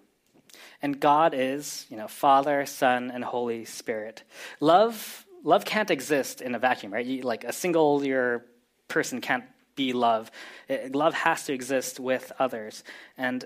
And 0.80 0.98
God 0.98 1.32
is, 1.34 1.86
you 1.88 1.96
know, 1.96 2.08
Father, 2.08 2.66
Son, 2.66 3.10
and 3.12 3.22
Holy 3.22 3.64
Spirit. 3.64 4.24
Love, 4.58 5.24
love 5.44 5.64
can't 5.64 5.90
exist 5.90 6.40
in 6.40 6.54
a 6.54 6.58
vacuum, 6.58 6.92
right? 6.92 7.06
You, 7.06 7.22
like 7.22 7.44
a 7.44 7.52
single 7.52 8.04
your 8.04 8.44
person 8.88 9.20
can't 9.20 9.44
be 9.74 9.92
love. 9.92 10.30
It, 10.68 10.94
love 10.94 11.14
has 11.14 11.44
to 11.46 11.52
exist 11.52 12.00
with 12.00 12.32
others. 12.38 12.84
And 13.16 13.44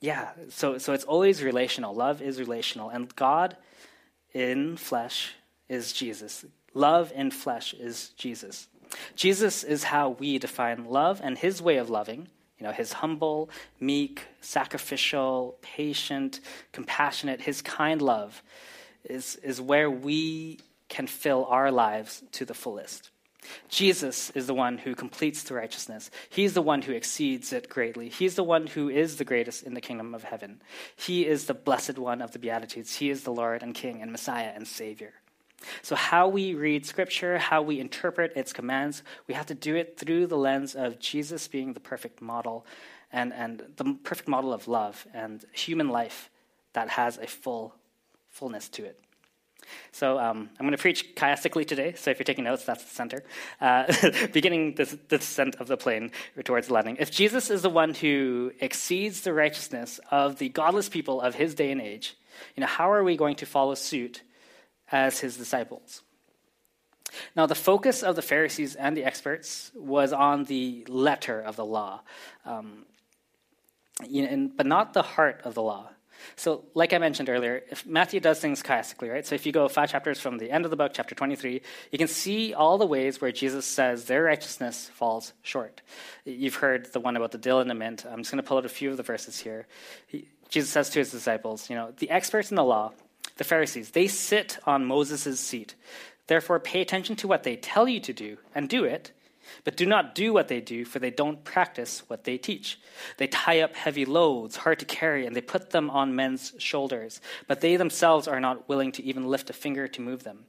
yeah, 0.00 0.30
so 0.48 0.78
so 0.78 0.92
it's 0.92 1.04
always 1.04 1.42
relational. 1.42 1.94
Love 1.94 2.22
is 2.22 2.38
relational, 2.38 2.88
and 2.88 3.14
God 3.16 3.56
in 4.32 4.76
flesh 4.76 5.34
is 5.68 5.92
Jesus. 5.92 6.44
Love 6.74 7.12
in 7.14 7.30
flesh 7.30 7.74
is 7.74 8.10
Jesus. 8.10 8.68
Jesus 9.16 9.64
is 9.64 9.84
how 9.84 10.10
we 10.10 10.38
define 10.38 10.84
love, 10.86 11.20
and 11.22 11.36
his 11.36 11.60
way 11.60 11.76
of 11.76 11.90
loving, 11.90 12.28
you 12.58 12.66
know, 12.66 12.72
his 12.72 12.94
humble, 12.94 13.50
meek, 13.80 14.26
sacrificial, 14.40 15.56
patient, 15.62 16.40
compassionate, 16.72 17.42
his 17.42 17.62
kind 17.62 18.02
love 18.02 18.42
is, 19.04 19.36
is 19.36 19.60
where 19.60 19.90
we 19.90 20.58
can 20.88 21.06
fill 21.06 21.44
our 21.46 21.70
lives 21.70 22.22
to 22.32 22.44
the 22.44 22.54
fullest. 22.54 23.10
Jesus 23.68 24.30
is 24.30 24.46
the 24.46 24.54
one 24.54 24.78
who 24.78 24.94
completes 24.94 25.42
the 25.42 25.54
righteousness. 25.54 26.10
He's 26.28 26.54
the 26.54 26.62
one 26.62 26.82
who 26.82 26.92
exceeds 26.92 27.52
it 27.52 27.68
greatly. 27.68 28.08
He's 28.08 28.34
the 28.34 28.44
one 28.44 28.66
who 28.66 28.88
is 28.88 29.16
the 29.16 29.24
greatest 29.24 29.62
in 29.62 29.74
the 29.74 29.80
kingdom 29.80 30.14
of 30.14 30.24
heaven. 30.24 30.60
He 30.96 31.26
is 31.26 31.46
the 31.46 31.54
blessed 31.54 31.98
one 31.98 32.22
of 32.22 32.32
the 32.32 32.38
Beatitudes. 32.38 32.96
He 32.96 33.10
is 33.10 33.24
the 33.24 33.32
Lord 33.32 33.62
and 33.62 33.74
King 33.74 34.02
and 34.02 34.12
Messiah 34.12 34.52
and 34.54 34.66
Savior. 34.66 35.14
So, 35.82 35.96
how 35.96 36.28
we 36.28 36.54
read 36.54 36.86
Scripture, 36.86 37.38
how 37.38 37.62
we 37.62 37.80
interpret 37.80 38.36
its 38.36 38.52
commands, 38.52 39.02
we 39.26 39.34
have 39.34 39.46
to 39.46 39.54
do 39.54 39.74
it 39.74 39.98
through 39.98 40.28
the 40.28 40.36
lens 40.36 40.76
of 40.76 41.00
Jesus 41.00 41.48
being 41.48 41.72
the 41.72 41.80
perfect 41.80 42.22
model 42.22 42.64
and, 43.12 43.32
and 43.32 43.64
the 43.76 43.96
perfect 44.04 44.28
model 44.28 44.52
of 44.52 44.68
love 44.68 45.06
and 45.12 45.44
human 45.52 45.88
life 45.88 46.30
that 46.74 46.90
has 46.90 47.18
a 47.18 47.26
full 47.26 47.74
fullness 48.28 48.68
to 48.68 48.84
it. 48.84 49.00
So 49.92 50.18
um, 50.18 50.50
I'm 50.58 50.66
going 50.66 50.72
to 50.72 50.78
preach 50.78 51.14
chiastically 51.14 51.66
today. 51.66 51.94
So 51.94 52.10
if 52.10 52.18
you're 52.18 52.24
taking 52.24 52.44
notes, 52.44 52.64
that's 52.64 52.84
the 52.84 52.94
center. 52.94 53.22
Uh, 53.60 53.92
beginning 54.32 54.74
the, 54.74 54.98
descent 55.08 55.56
of 55.56 55.66
the 55.66 55.76
plane 55.76 56.10
towards 56.44 56.70
landing. 56.70 56.96
If 56.98 57.10
Jesus 57.10 57.50
is 57.50 57.62
the 57.62 57.70
one 57.70 57.94
who 57.94 58.52
exceeds 58.60 59.22
the 59.22 59.32
righteousness 59.32 60.00
of 60.10 60.38
the 60.38 60.48
godless 60.48 60.88
people 60.88 61.20
of 61.20 61.34
his 61.34 61.54
day 61.54 61.70
and 61.70 61.80
age, 61.80 62.16
you 62.56 62.60
know, 62.60 62.66
how 62.66 62.92
are 62.92 63.02
we 63.02 63.16
going 63.16 63.36
to 63.36 63.46
follow 63.46 63.74
suit 63.74 64.22
as 64.90 65.20
his 65.20 65.36
disciples. 65.36 66.02
Now, 67.34 67.46
the 67.46 67.54
focus 67.54 68.02
of 68.02 68.16
the 68.16 68.22
Pharisees 68.22 68.74
and 68.74 68.96
the 68.96 69.04
experts 69.04 69.70
was 69.74 70.12
on 70.12 70.44
the 70.44 70.84
letter 70.88 71.40
of 71.40 71.56
the 71.56 71.64
law, 71.64 72.02
um, 72.44 72.84
you 74.06 74.22
know, 74.22 74.28
and, 74.28 74.56
but 74.56 74.66
not 74.66 74.92
the 74.92 75.02
heart 75.02 75.40
of 75.44 75.54
the 75.54 75.62
law. 75.62 75.90
So, 76.36 76.64
like 76.74 76.92
I 76.92 76.98
mentioned 76.98 77.28
earlier, 77.28 77.62
if 77.70 77.86
Matthew 77.86 78.20
does 78.20 78.40
things 78.40 78.62
chiastically, 78.62 79.12
right? 79.12 79.26
So, 79.26 79.34
if 79.34 79.46
you 79.46 79.52
go 79.52 79.68
five 79.68 79.90
chapters 79.90 80.20
from 80.20 80.38
the 80.38 80.50
end 80.50 80.64
of 80.64 80.70
the 80.70 80.76
book, 80.76 80.92
chapter 80.94 81.14
23, 81.14 81.62
you 81.92 81.98
can 81.98 82.08
see 82.08 82.54
all 82.54 82.78
the 82.78 82.86
ways 82.86 83.20
where 83.20 83.32
Jesus 83.32 83.66
says 83.66 84.04
their 84.04 84.24
righteousness 84.24 84.90
falls 84.94 85.32
short. 85.42 85.80
You've 86.24 86.56
heard 86.56 86.92
the 86.92 87.00
one 87.00 87.16
about 87.16 87.32
the 87.32 87.38
dill 87.38 87.60
and 87.60 87.70
the 87.70 87.74
mint. 87.74 88.04
I'm 88.04 88.18
just 88.18 88.30
going 88.30 88.42
to 88.42 88.46
pull 88.46 88.58
out 88.58 88.66
a 88.66 88.68
few 88.68 88.90
of 88.90 88.96
the 88.96 89.02
verses 89.02 89.38
here. 89.38 89.66
He, 90.06 90.28
Jesus 90.48 90.70
says 90.70 90.90
to 90.90 90.98
his 90.98 91.10
disciples, 91.10 91.68
you 91.68 91.76
know, 91.76 91.92
the 91.98 92.10
experts 92.10 92.50
in 92.50 92.56
the 92.56 92.64
law 92.64 92.92
the 93.38 93.44
Pharisees. 93.44 93.90
They 93.90 94.08
sit 94.08 94.58
on 94.66 94.84
Moses' 94.84 95.40
seat. 95.40 95.74
Therefore, 96.26 96.60
pay 96.60 96.82
attention 96.82 97.16
to 97.16 97.28
what 97.28 97.44
they 97.44 97.56
tell 97.56 97.88
you 97.88 98.00
to 98.00 98.12
do 98.12 98.36
and 98.54 98.68
do 98.68 98.84
it, 98.84 99.12
but 99.64 99.76
do 99.76 99.86
not 99.86 100.14
do 100.14 100.32
what 100.32 100.48
they 100.48 100.60
do, 100.60 100.84
for 100.84 100.98
they 100.98 101.10
don't 101.10 101.44
practice 101.44 102.02
what 102.08 102.24
they 102.24 102.38
teach. 102.38 102.78
They 103.16 103.26
tie 103.26 103.60
up 103.60 103.74
heavy 103.74 104.04
loads, 104.04 104.56
hard 104.56 104.78
to 104.80 104.84
carry, 104.84 105.26
and 105.26 105.34
they 105.34 105.40
put 105.40 105.70
them 105.70 105.90
on 105.90 106.16
men's 106.16 106.54
shoulders, 106.58 107.20
but 107.46 107.60
they 107.60 107.76
themselves 107.76 108.28
are 108.28 108.40
not 108.40 108.68
willing 108.68 108.92
to 108.92 109.04
even 109.04 109.26
lift 109.26 109.50
a 109.50 109.52
finger 109.52 109.88
to 109.88 110.00
move 110.00 110.24
them. 110.24 110.44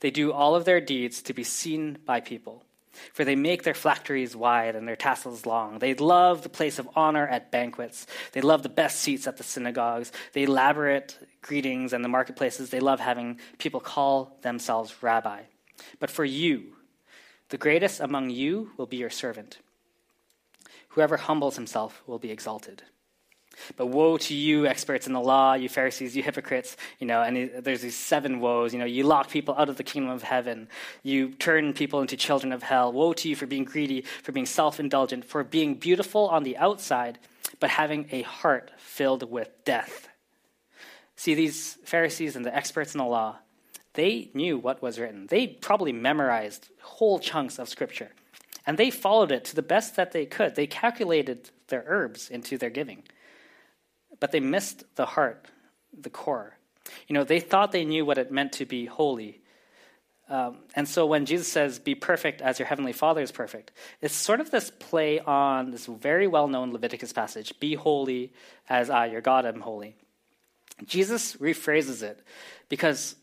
They 0.00 0.10
do 0.10 0.32
all 0.32 0.54
of 0.54 0.64
their 0.64 0.80
deeds 0.80 1.22
to 1.22 1.34
be 1.34 1.44
seen 1.44 1.98
by 2.04 2.20
people. 2.20 2.64
For 3.12 3.24
they 3.24 3.34
make 3.34 3.64
their 3.64 3.74
phylacteries 3.74 4.36
wide 4.36 4.76
and 4.76 4.86
their 4.86 4.96
tassels 4.96 5.46
long. 5.46 5.80
They 5.80 5.94
love 5.94 6.42
the 6.42 6.48
place 6.48 6.78
of 6.78 6.88
honor 6.94 7.26
at 7.26 7.50
banquets. 7.50 8.06
They 8.32 8.40
love 8.40 8.62
the 8.62 8.68
best 8.68 9.00
seats 9.00 9.26
at 9.26 9.36
the 9.36 9.42
synagogues. 9.42 10.12
They 10.32 10.44
elaborate 10.44 11.18
greetings 11.42 11.92
and 11.92 12.04
the 12.04 12.08
marketplaces. 12.08 12.70
They 12.70 12.78
love 12.80 13.00
having 13.00 13.40
people 13.58 13.80
call 13.80 14.38
themselves 14.42 15.02
rabbi. 15.02 15.42
But 15.98 16.10
for 16.10 16.24
you, 16.24 16.76
the 17.50 17.58
greatest 17.58 18.00
among 18.00 18.30
you 18.30 18.70
will 18.76 18.86
be 18.86 18.96
your 18.96 19.10
servant. 19.10 19.58
Whoever 20.88 21.16
humbles 21.16 21.56
himself 21.56 22.02
will 22.06 22.18
be 22.18 22.30
exalted. 22.30 22.82
But 23.76 23.86
woe 23.86 24.16
to 24.16 24.34
you, 24.34 24.66
experts 24.66 25.06
in 25.06 25.12
the 25.12 25.20
law, 25.20 25.54
you 25.54 25.68
Pharisees, 25.68 26.16
you 26.16 26.22
hypocrites. 26.22 26.76
You 26.98 27.06
know, 27.06 27.22
and 27.22 27.64
there's 27.64 27.82
these 27.82 27.96
seven 27.96 28.40
woes. 28.40 28.72
You 28.72 28.78
know, 28.78 28.84
you 28.84 29.04
lock 29.04 29.30
people 29.30 29.54
out 29.56 29.68
of 29.68 29.76
the 29.76 29.84
kingdom 29.84 30.10
of 30.10 30.22
heaven. 30.22 30.68
You 31.02 31.30
turn 31.30 31.72
people 31.72 32.00
into 32.00 32.16
children 32.16 32.52
of 32.52 32.62
hell. 32.62 32.92
Woe 32.92 33.12
to 33.14 33.28
you 33.28 33.36
for 33.36 33.46
being 33.46 33.64
greedy, 33.64 34.02
for 34.22 34.32
being 34.32 34.46
self 34.46 34.80
indulgent, 34.80 35.24
for 35.24 35.44
being 35.44 35.74
beautiful 35.74 36.28
on 36.28 36.42
the 36.42 36.56
outside, 36.56 37.18
but 37.60 37.70
having 37.70 38.08
a 38.10 38.22
heart 38.22 38.70
filled 38.76 39.30
with 39.30 39.50
death. 39.64 40.08
See, 41.16 41.34
these 41.34 41.78
Pharisees 41.84 42.36
and 42.36 42.44
the 42.44 42.54
experts 42.54 42.94
in 42.94 42.98
the 42.98 43.04
law, 43.04 43.36
they 43.94 44.30
knew 44.34 44.58
what 44.58 44.82
was 44.82 44.98
written. 44.98 45.26
They 45.26 45.46
probably 45.46 45.92
memorized 45.92 46.68
whole 46.82 47.18
chunks 47.18 47.58
of 47.58 47.68
scripture. 47.68 48.10
And 48.66 48.78
they 48.78 48.90
followed 48.90 49.32
it 49.32 49.44
to 49.46 49.56
the 49.56 49.62
best 49.62 49.96
that 49.96 50.12
they 50.12 50.26
could. 50.26 50.54
They 50.54 50.66
calculated 50.66 51.50
their 51.68 51.84
herbs 51.86 52.30
into 52.30 52.56
their 52.58 52.70
giving 52.70 53.04
but 54.20 54.32
they 54.32 54.40
missed 54.40 54.84
the 54.96 55.06
heart, 55.06 55.46
the 55.92 56.10
core. 56.10 56.56
You 57.08 57.14
know, 57.14 57.24
they 57.24 57.40
thought 57.40 57.72
they 57.72 57.84
knew 57.84 58.04
what 58.04 58.18
it 58.18 58.30
meant 58.30 58.52
to 58.54 58.66
be 58.66 58.86
holy. 58.86 59.40
Um, 60.28 60.58
and 60.74 60.88
so 60.88 61.06
when 61.06 61.26
Jesus 61.26 61.50
says, 61.50 61.78
be 61.78 61.94
perfect 61.94 62.40
as 62.40 62.58
your 62.58 62.66
heavenly 62.66 62.92
Father 62.92 63.20
is 63.20 63.30
perfect, 63.30 63.72
it's 64.00 64.14
sort 64.14 64.40
of 64.40 64.50
this 64.50 64.70
play 64.70 65.20
on 65.20 65.70
this 65.70 65.86
very 65.86 66.26
well 66.26 66.48
known 66.48 66.72
Leviticus 66.72 67.12
passage 67.12 67.58
be 67.60 67.74
holy 67.74 68.32
as 68.68 68.88
I, 68.90 69.06
your 69.06 69.20
God, 69.20 69.44
am 69.44 69.60
holy. 69.60 69.96
Jesus 70.86 71.36
rephrases 71.36 72.02
it 72.02 72.22
because 72.68 73.16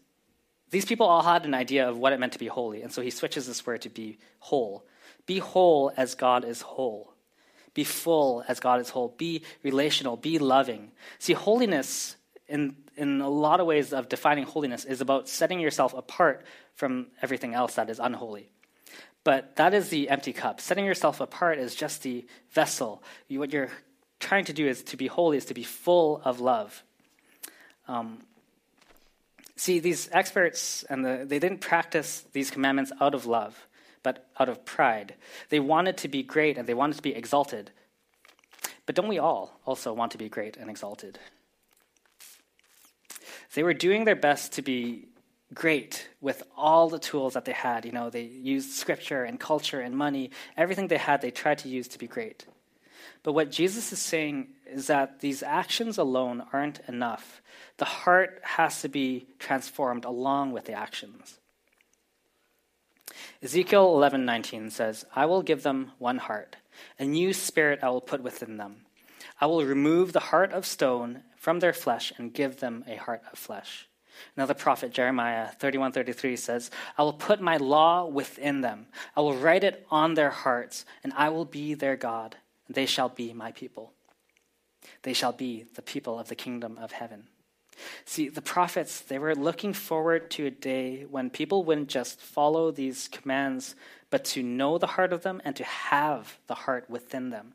these 0.71 0.85
people 0.85 1.05
all 1.05 1.21
had 1.21 1.45
an 1.45 1.53
idea 1.53 1.87
of 1.87 1.97
what 1.97 2.13
it 2.13 2.19
meant 2.19 2.33
to 2.33 2.39
be 2.39 2.47
holy. 2.47 2.81
And 2.81 2.91
so 2.91 3.01
he 3.01 3.11
switches 3.11 3.45
this 3.45 3.65
word 3.65 3.81
to 3.83 3.89
be 3.89 4.17
whole. 4.39 4.85
Be 5.25 5.39
whole 5.39 5.91
as 5.95 6.15
God 6.15 6.43
is 6.45 6.61
whole. 6.61 7.13
Be 7.73 7.83
full 7.83 8.43
as 8.47 8.59
God 8.59 8.81
is 8.81 8.89
whole. 8.89 9.13
Be 9.17 9.43
relational. 9.63 10.17
Be 10.17 10.39
loving. 10.39 10.91
See, 11.19 11.33
holiness, 11.33 12.15
in, 12.47 12.75
in 12.97 13.21
a 13.21 13.29
lot 13.29 13.59
of 13.59 13.67
ways 13.67 13.93
of 13.93 14.09
defining 14.09 14.45
holiness, 14.45 14.85
is 14.85 15.01
about 15.01 15.29
setting 15.29 15.59
yourself 15.59 15.93
apart 15.93 16.43
from 16.75 17.07
everything 17.21 17.53
else 17.53 17.75
that 17.75 17.89
is 17.89 17.99
unholy. 17.99 18.49
But 19.23 19.55
that 19.57 19.73
is 19.73 19.89
the 19.89 20.09
empty 20.09 20.33
cup. 20.33 20.59
Setting 20.59 20.85
yourself 20.85 21.21
apart 21.21 21.59
is 21.59 21.75
just 21.75 22.01
the 22.01 22.25
vessel. 22.49 23.03
You, 23.27 23.39
what 23.39 23.53
you're 23.53 23.69
trying 24.19 24.45
to 24.45 24.53
do 24.53 24.67
is 24.67 24.83
to 24.83 24.97
be 24.97 25.07
holy, 25.07 25.37
is 25.37 25.45
to 25.45 25.53
be 25.53 25.63
full 25.63 26.21
of 26.25 26.39
love. 26.39 26.83
Um, 27.87 28.19
see, 29.61 29.79
these 29.79 30.09
experts, 30.11 30.83
and 30.89 31.05
the, 31.05 31.23
they 31.25 31.39
didn't 31.39 31.61
practice 31.61 32.25
these 32.33 32.49
commandments 32.49 32.91
out 32.99 33.13
of 33.13 33.25
love 33.25 33.67
but 34.03 34.27
out 34.39 34.49
of 34.49 34.65
pride. 34.65 35.15
They 35.49 35.59
wanted 35.59 35.97
to 35.97 36.07
be 36.07 36.23
great 36.23 36.57
and 36.57 36.67
they 36.67 36.73
wanted 36.73 36.95
to 36.95 37.01
be 37.01 37.15
exalted. 37.15 37.71
But 38.85 38.95
don't 38.95 39.07
we 39.07 39.19
all 39.19 39.59
also 39.65 39.93
want 39.93 40.11
to 40.13 40.17
be 40.17 40.29
great 40.29 40.57
and 40.57 40.69
exalted? 40.69 41.19
They 43.53 43.63
were 43.63 43.73
doing 43.73 44.05
their 44.05 44.15
best 44.15 44.53
to 44.53 44.61
be 44.61 45.09
great 45.53 46.09
with 46.21 46.43
all 46.55 46.89
the 46.89 46.99
tools 46.99 47.33
that 47.33 47.45
they 47.45 47.51
had. 47.51 47.85
You 47.85 47.91
know, 47.91 48.09
they 48.09 48.23
used 48.23 48.71
scripture 48.71 49.23
and 49.23 49.39
culture 49.39 49.81
and 49.81 49.95
money. 49.95 50.31
Everything 50.57 50.87
they 50.87 50.97
had, 50.97 51.21
they 51.21 51.31
tried 51.31 51.59
to 51.59 51.69
use 51.69 51.89
to 51.89 51.99
be 51.99 52.07
great. 52.07 52.45
But 53.23 53.33
what 53.33 53.51
Jesus 53.51 53.91
is 53.91 53.99
saying 53.99 54.47
is 54.71 54.87
that 54.87 55.19
these 55.19 55.43
actions 55.43 55.97
alone 55.97 56.43
aren't 56.53 56.79
enough. 56.87 57.41
The 57.77 57.85
heart 57.85 58.39
has 58.43 58.81
to 58.81 58.89
be 58.89 59.27
transformed 59.37 60.05
along 60.05 60.53
with 60.53 60.65
the 60.65 60.73
actions. 60.73 61.39
Ezekiel 63.41 63.93
11:19 63.95 64.69
says, 64.69 65.05
"I 65.15 65.25
will 65.25 65.41
give 65.41 65.63
them 65.63 65.91
one 65.97 66.19
heart, 66.19 66.55
a 66.97 67.05
new 67.05 67.33
spirit 67.33 67.83
I 67.83 67.89
will 67.89 68.01
put 68.01 68.21
within 68.23 68.57
them. 68.57 68.85
I 69.39 69.47
will 69.47 69.65
remove 69.65 70.13
the 70.13 70.29
heart 70.31 70.53
of 70.53 70.65
stone 70.65 71.23
from 71.35 71.59
their 71.59 71.73
flesh 71.73 72.13
and 72.17 72.33
give 72.33 72.59
them 72.59 72.83
a 72.87 72.95
heart 72.95 73.23
of 73.31 73.37
flesh." 73.37 73.87
Another 74.35 74.53
prophet, 74.53 74.91
Jeremiah 74.91 75.49
31:33 75.53 76.35
says, 76.35 76.69
"I 76.97 77.03
will 77.03 77.13
put 77.13 77.41
my 77.41 77.57
law 77.57 78.05
within 78.05 78.61
them. 78.61 78.87
I 79.15 79.21
will 79.21 79.35
write 79.35 79.63
it 79.63 79.85
on 79.89 80.13
their 80.13 80.29
hearts, 80.29 80.85
and 81.03 81.11
I 81.13 81.29
will 81.29 81.45
be 81.45 81.73
their 81.73 81.95
God, 81.95 82.37
and 82.67 82.75
they 82.75 82.85
shall 82.85 83.09
be 83.09 83.33
my 83.33 83.51
people. 83.51 83.93
They 85.03 85.13
shall 85.13 85.33
be 85.33 85.63
the 85.63 85.81
people 85.81 86.19
of 86.19 86.27
the 86.27 86.35
kingdom 86.35 86.77
of 86.77 86.91
heaven." 86.91 87.27
See, 88.05 88.29
the 88.29 88.41
prophets, 88.41 88.99
they 89.01 89.17
were 89.17 89.33
looking 89.33 89.73
forward 89.73 90.29
to 90.31 90.45
a 90.45 90.51
day 90.51 91.03
when 91.05 91.29
people 91.29 91.63
wouldn't 91.63 91.89
just 91.89 92.21
follow 92.21 92.69
these 92.69 93.07
commands, 93.07 93.75
but 94.09 94.25
to 94.25 94.43
know 94.43 94.77
the 94.77 94.87
heart 94.87 95.13
of 95.13 95.23
them 95.23 95.41
and 95.43 95.55
to 95.55 95.63
have 95.63 96.37
the 96.47 96.53
heart 96.53 96.89
within 96.89 97.29
them, 97.29 97.53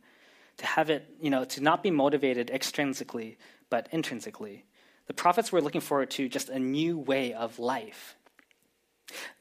to 0.56 0.66
have 0.66 0.90
it, 0.90 1.14
you 1.20 1.30
know, 1.30 1.44
to 1.44 1.60
not 1.60 1.82
be 1.82 1.90
motivated 1.90 2.48
extrinsically, 2.48 3.36
but 3.70 3.88
intrinsically. 3.92 4.64
The 5.06 5.14
prophets 5.14 5.52
were 5.52 5.60
looking 5.60 5.80
forward 5.80 6.10
to 6.12 6.28
just 6.28 6.48
a 6.48 6.58
new 6.58 6.98
way 6.98 7.32
of 7.32 7.58
life. 7.58 8.16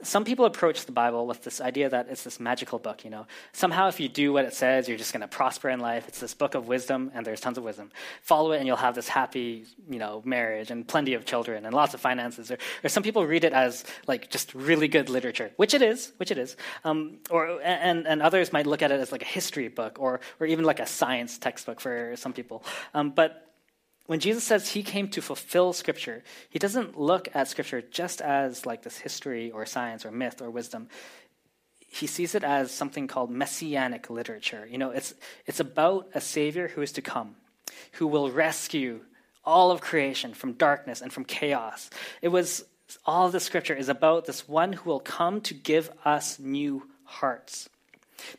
Some 0.04 0.26
people 0.26 0.46
approach 0.46 0.86
the 0.86 0.92
Bible 0.92 1.26
with 1.26 1.44
this 1.44 1.60
idea 1.60 1.90
that 1.90 2.08
it's 2.10 2.24
this 2.24 2.40
magical 2.40 2.78
book, 2.78 3.04
you 3.04 3.10
know. 3.10 3.26
Somehow, 3.52 3.88
if 3.88 4.00
you 4.00 4.08
do 4.08 4.32
what 4.32 4.46
it 4.46 4.54
says, 4.54 4.88
you're 4.88 4.98
just 4.98 5.12
going 5.12 5.22
to 5.22 5.28
prosper 5.28 5.70
in 5.70 5.80
life. 5.80 6.08
It's 6.08 6.20
this 6.20 6.34
book 6.36 6.54
of 6.54 6.68
wisdom, 6.68 7.12
and 7.16 7.26
there's 7.26 7.40
tons 7.40 7.58
of 7.58 7.64
wisdom. 7.64 7.92
Follow 8.22 8.52
it, 8.52 8.58
and 8.58 8.68
you'll 8.68 8.76
have 8.78 8.94
this 8.94 9.08
happy, 9.08 9.66
you 9.90 9.98
know, 9.98 10.22
marriage 10.24 10.70
and 10.70 10.88
plenty 10.88 11.16
of 11.16 11.26
children 11.26 11.66
and 11.66 11.74
lots 11.74 11.94
of 11.94 12.00
finances. 12.00 12.52
Or, 12.52 12.58
or 12.84 12.90
some 12.90 13.02
people 13.02 13.26
read 13.26 13.44
it 13.44 13.54
as 13.54 13.86
like 14.06 14.30
just 14.30 14.54
really 14.54 14.88
good 14.88 15.10
literature, 15.10 15.52
which 15.56 15.74
it 15.74 15.82
is, 15.82 16.14
which 16.18 16.30
it 16.30 16.38
is. 16.38 16.56
Um, 16.84 17.18
or 17.32 17.60
and 17.64 18.08
and 18.08 18.22
others 18.22 18.54
might 18.54 18.68
look 18.68 18.84
at 18.84 18.92
it 18.92 19.00
as 19.00 19.12
like 19.12 19.24
a 19.24 19.26
history 19.26 19.68
book, 19.68 19.98
or 20.00 20.20
or 20.40 20.46
even 20.46 20.66
like 20.66 20.80
a 20.80 20.86
science 20.86 21.38
textbook 21.40 21.80
for 21.80 22.14
some 22.16 22.34
people. 22.34 22.64
Um, 22.94 23.10
but 23.12 23.55
when 24.08 24.20
Jesus 24.20 24.44
says 24.44 24.70
he 24.70 24.84
came 24.84 25.08
to 25.10 25.22
fulfill 25.22 25.74
Scripture, 25.74 26.24
he 26.50 26.60
doesn't 26.60 27.00
look 27.00 27.28
at 27.34 27.48
Scripture 27.48 27.82
just 27.82 28.22
as 28.22 28.66
like 28.66 28.84
this 28.84 29.00
history 29.00 29.52
or 29.52 29.66
science 29.66 30.06
or 30.06 30.12
myth 30.12 30.42
or 30.42 30.50
wisdom. 30.50 30.90
He 31.80 32.08
sees 32.08 32.36
it 32.36 32.44
as 32.44 32.72
something 32.72 33.08
called 33.08 33.32
messianic 33.32 34.10
literature. 34.10 34.68
You 34.70 34.78
know, 34.78 34.92
it's, 34.92 35.14
it's 35.46 35.60
about 35.60 36.10
a 36.14 36.22
Savior 36.22 36.68
who 36.68 36.82
is 36.82 36.92
to 36.94 37.02
come, 37.02 37.36
who 37.94 38.06
will 38.06 38.30
rescue 38.30 39.02
all 39.44 39.72
of 39.72 39.82
creation 39.82 40.34
from 40.34 40.54
darkness 40.54 41.02
and 41.02 41.12
from 41.12 41.26
chaos. 41.26 41.90
It 42.22 42.28
was 42.28 42.66
all 43.06 43.30
the 43.30 43.40
Scripture 43.40 43.76
is 43.76 43.90
about 43.90 44.26
this 44.26 44.48
one 44.48 44.74
who 44.74 44.90
will 44.90 45.00
come 45.00 45.42
to 45.42 45.54
give 45.54 45.90
us 46.04 46.38
new 46.38 46.84
hearts, 47.04 47.70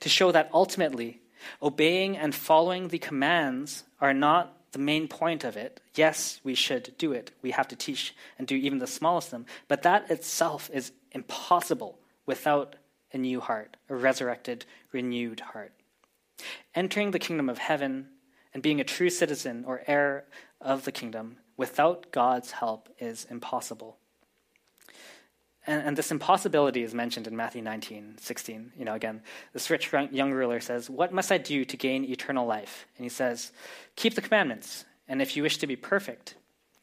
to 0.01 0.09
show 0.09 0.31
that 0.33 0.51
ultimately 0.53 1.21
obeying 1.63 2.17
and 2.17 2.35
following 2.35 2.89
the 2.89 2.99
commands 2.99 3.85
are 4.01 4.15
not 4.15 4.56
the 4.77 4.83
main 4.83 5.09
point 5.09 5.43
of 5.43 5.57
it. 5.57 5.81
Yes, 5.95 6.39
we 6.45 6.55
should 6.55 6.93
do 6.99 7.13
it. 7.13 7.31
We 7.41 7.53
have 7.53 7.67
to 7.69 7.77
teach 7.77 8.15
and 8.39 8.47
do 8.47 8.55
even 8.55 8.79
the 8.79 8.87
smallest 8.87 9.29
of 9.29 9.31
them. 9.31 9.47
But 9.69 9.85
that 9.85 10.11
itself 10.11 10.69
is 10.71 10.93
impossible 11.13 11.99
without 12.27 12.77
a 13.11 13.17
new 13.17 13.41
heart, 13.41 13.79
a 13.89 13.95
resurrected, 13.97 14.67
renewed 14.93 15.41
heart. 15.41 15.73
Entering 16.75 17.13
the 17.13 17.19
kingdom 17.19 17.49
of 17.49 17.57
heaven 17.57 18.09
and 18.53 18.63
being 18.63 18.79
a 18.79 18.85
true 18.85 19.09
citizen 19.09 19.65
or 19.67 19.83
heir 19.87 20.27
of 20.61 20.85
the 20.85 20.93
kingdom 20.93 21.39
without 21.57 22.13
God's 22.13 22.51
help 22.51 22.91
is 22.99 23.27
impossible. 23.31 23.97
And, 25.67 25.83
and, 25.83 25.97
this 25.97 26.13
impossibility 26.13 26.85
is 26.85 26.95
mentioned 26.95 27.27
in 27.27 27.37
Matthew 27.37 27.61
19, 27.61 28.19
16. 28.21 28.73
You 28.79 28.85
know, 28.85 28.95
again, 28.95 29.23
this 29.53 29.69
rich 29.69 29.93
young 29.93 30.33
ruler 30.33 30.61
says, 30.61 30.89
What 30.89 31.13
must 31.13 31.33
I 31.33 31.39
do 31.39 31.65
to 31.65 31.77
gain 31.77 32.05
eternal 32.05 32.47
life? 32.47 32.87
And 32.97 33.05
he 33.05 33.09
says, 33.09 33.53
Keep 33.97 34.15
the 34.15 34.21
commandments. 34.21 34.85
And 35.09 35.21
if 35.21 35.37
you 35.37 35.43
wish 35.43 35.59
to 35.59 35.67
be 35.67 35.77
perfect, 35.77 36.37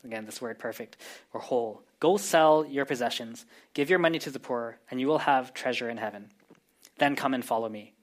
again, 0.04 0.26
this 0.26 0.42
word 0.42 0.60
perfect 0.60 0.98
or 1.34 1.40
whole, 1.40 1.84
go 2.00 2.18
sell 2.18 2.66
your 2.66 2.86
possessions, 2.86 3.46
give 3.74 3.90
your 3.90 4.00
money 4.00 4.20
to 4.20 4.32
the 4.32 4.40
poor, 4.40 4.78
and 4.92 5.00
you 5.00 5.08
will 5.08 5.20
have 5.20 5.54
treasure 5.54 5.90
in 5.90 5.98
heaven. 5.98 6.30
Then 6.98 7.16
come 7.16 7.34
and 7.34 7.44
follow 7.44 7.70
me. 7.70 7.94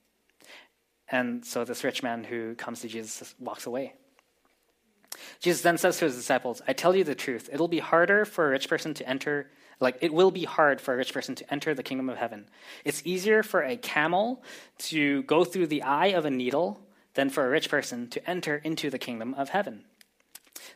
And 1.10 1.44
so 1.44 1.64
this 1.64 1.84
rich 1.84 2.02
man 2.02 2.24
who 2.24 2.54
comes 2.54 2.80
to 2.80 2.88
Jesus 2.88 3.34
walks 3.38 3.66
away. 3.66 3.94
Jesus 5.40 5.62
then 5.62 5.76
says 5.76 5.98
to 5.98 6.06
his 6.06 6.16
disciples, 6.16 6.62
I 6.68 6.72
tell 6.72 6.94
you 6.94 7.04
the 7.04 7.14
truth, 7.14 7.50
it'll 7.52 7.68
be 7.68 7.80
harder 7.80 8.24
for 8.24 8.46
a 8.46 8.50
rich 8.50 8.68
person 8.68 8.94
to 8.94 9.08
enter 9.08 9.50
like, 9.80 9.96
it 10.02 10.12
will 10.12 10.30
be 10.30 10.44
hard 10.44 10.80
for 10.80 10.92
a 10.92 10.96
rich 10.96 11.12
person 11.14 11.34
to 11.36 11.52
enter 11.52 11.74
the 11.74 11.82
kingdom 11.82 12.10
of 12.10 12.18
heaven. 12.18 12.46
It's 12.84 13.02
easier 13.04 13.42
for 13.42 13.62
a 13.62 13.78
camel 13.78 14.42
to 14.90 15.22
go 15.22 15.42
through 15.42 15.68
the 15.68 15.82
eye 15.82 16.08
of 16.08 16.26
a 16.26 16.30
needle 16.30 16.80
than 17.14 17.30
for 17.30 17.46
a 17.46 17.50
rich 17.50 17.70
person 17.70 18.08
to 18.10 18.30
enter 18.30 18.56
into 18.56 18.90
the 18.90 18.98
kingdom 18.98 19.34
of 19.34 19.48
heaven. 19.48 19.84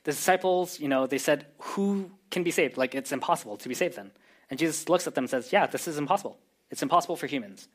The 0.05 0.13
disciples, 0.13 0.81
you 0.81 0.89
know, 0.89 1.07
they 1.07 1.19
said, 1.19 1.47
Who 1.59 2.11
can 2.31 2.43
be 2.43 2.51
saved? 2.51 2.79
Like, 2.79 2.95
it's 2.95 3.13
impossible 3.13 3.59
to 3.59 3.69
be 3.69 3.75
saved 3.75 3.97
then. 3.97 4.11
And 4.49 4.59
Jesus 4.59 4.89
looks 4.89 5.07
at 5.07 5.15
them 5.15 5.25
and 5.25 5.31
says, 5.31 5.53
Yeah, 5.53 5.67
this 5.67 5.87
is 5.87 5.99
impossible. 5.99 6.39
It's 6.71 6.83
impossible 6.83 7.17
for 7.17 7.27
humans. 7.27 7.69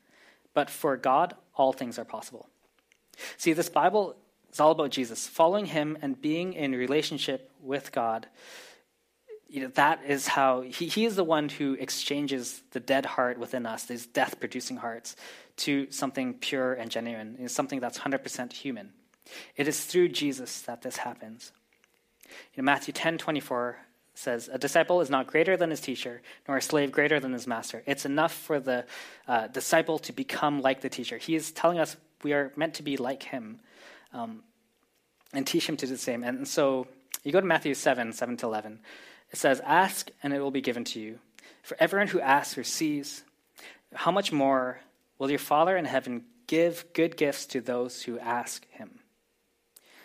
But 0.52 0.68
for 0.68 0.96
God, 0.96 1.34
all 1.54 1.72
things 1.72 1.98
are 1.98 2.04
possible. 2.04 2.48
See, 3.36 3.52
this 3.52 3.68
Bible 3.68 4.16
is 4.52 4.58
all 4.58 4.72
about 4.72 4.90
Jesus, 4.90 5.28
following 5.28 5.66
him 5.66 5.96
and 6.02 6.20
being 6.20 6.54
in 6.54 6.72
relationship 6.72 7.50
with 7.62 7.92
God 7.92 8.26
you 9.50 9.62
know, 9.62 9.68
that 9.74 10.00
is 10.06 10.28
how 10.28 10.60
he, 10.60 10.86
he 10.86 11.04
is 11.04 11.16
the 11.16 11.24
one 11.24 11.48
who 11.48 11.74
exchanges 11.74 12.62
the 12.70 12.80
dead 12.80 13.04
heart 13.04 13.38
within 13.38 13.66
us, 13.66 13.84
these 13.84 14.06
death 14.06 14.38
producing 14.38 14.76
hearts, 14.76 15.16
to 15.56 15.90
something 15.90 16.34
pure 16.34 16.72
and 16.72 16.90
genuine, 16.90 17.36
is 17.40 17.52
something 17.52 17.80
that's 17.80 17.98
100% 17.98 18.52
human. 18.52 18.92
It 19.56 19.66
is 19.66 19.84
through 19.84 20.10
Jesus 20.10 20.62
that 20.62 20.82
this 20.82 20.98
happens. 20.98 21.50
You 22.54 22.62
know, 22.62 22.64
Matthew 22.64 22.92
10 22.92 23.18
24 23.18 23.78
says, 24.14 24.48
A 24.52 24.58
disciple 24.58 25.00
is 25.00 25.10
not 25.10 25.26
greater 25.26 25.56
than 25.56 25.70
his 25.70 25.80
teacher, 25.80 26.22
nor 26.46 26.58
a 26.58 26.62
slave 26.62 26.92
greater 26.92 27.18
than 27.18 27.32
his 27.32 27.46
master. 27.46 27.82
It's 27.86 28.04
enough 28.04 28.32
for 28.32 28.60
the 28.60 28.86
uh, 29.26 29.48
disciple 29.48 29.98
to 30.00 30.12
become 30.12 30.62
like 30.62 30.80
the 30.80 30.88
teacher. 30.88 31.18
He 31.18 31.34
is 31.34 31.50
telling 31.50 31.78
us 31.78 31.96
we 32.22 32.32
are 32.34 32.52
meant 32.54 32.74
to 32.74 32.82
be 32.82 32.96
like 32.96 33.24
him 33.24 33.60
um, 34.12 34.44
and 35.32 35.46
teach 35.46 35.68
him 35.68 35.76
to 35.78 35.86
do 35.86 35.92
the 35.92 35.98
same. 35.98 36.22
And 36.22 36.46
so 36.46 36.86
you 37.24 37.32
go 37.32 37.40
to 37.40 37.46
Matthew 37.46 37.74
7 37.74 38.12
7 38.12 38.36
to 38.38 38.46
11. 38.46 38.80
It 39.30 39.38
says, 39.38 39.60
Ask 39.64 40.10
and 40.22 40.32
it 40.32 40.40
will 40.40 40.50
be 40.50 40.60
given 40.60 40.84
to 40.84 41.00
you. 41.00 41.18
For 41.62 41.76
everyone 41.80 42.08
who 42.08 42.20
asks 42.20 42.56
receives. 42.56 43.22
How 43.92 44.10
much 44.10 44.32
more 44.32 44.80
will 45.18 45.30
your 45.30 45.38
Father 45.38 45.76
in 45.76 45.84
heaven 45.84 46.24
give 46.46 46.84
good 46.92 47.16
gifts 47.16 47.46
to 47.46 47.60
those 47.60 48.02
who 48.02 48.18
ask 48.18 48.66
him? 48.70 49.00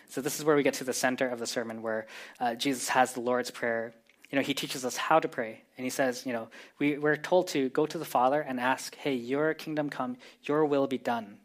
So, 0.08 0.20
this 0.20 0.38
is 0.38 0.44
where 0.44 0.56
we 0.56 0.62
get 0.62 0.74
to 0.74 0.84
the 0.84 0.92
center 0.92 1.28
of 1.28 1.38
the 1.38 1.46
sermon 1.46 1.82
where 1.82 2.06
uh, 2.40 2.54
Jesus 2.54 2.88
has 2.90 3.12
the 3.12 3.20
Lord's 3.20 3.50
Prayer. 3.50 3.92
You 4.30 4.36
know, 4.36 4.42
he 4.42 4.54
teaches 4.54 4.84
us 4.84 4.96
how 4.96 5.20
to 5.20 5.28
pray. 5.28 5.62
And 5.76 5.84
he 5.84 5.90
says, 5.90 6.26
you 6.26 6.32
know, 6.32 6.48
we, 6.78 6.98
we're 6.98 7.16
told 7.16 7.48
to 7.48 7.68
go 7.68 7.86
to 7.86 7.98
the 7.98 8.04
Father 8.04 8.40
and 8.40 8.58
ask, 8.58 8.94
hey, 8.96 9.14
your 9.14 9.54
kingdom 9.54 9.88
come, 9.88 10.16
your 10.42 10.64
will 10.64 10.86
be 10.86 10.98
done. 10.98 11.38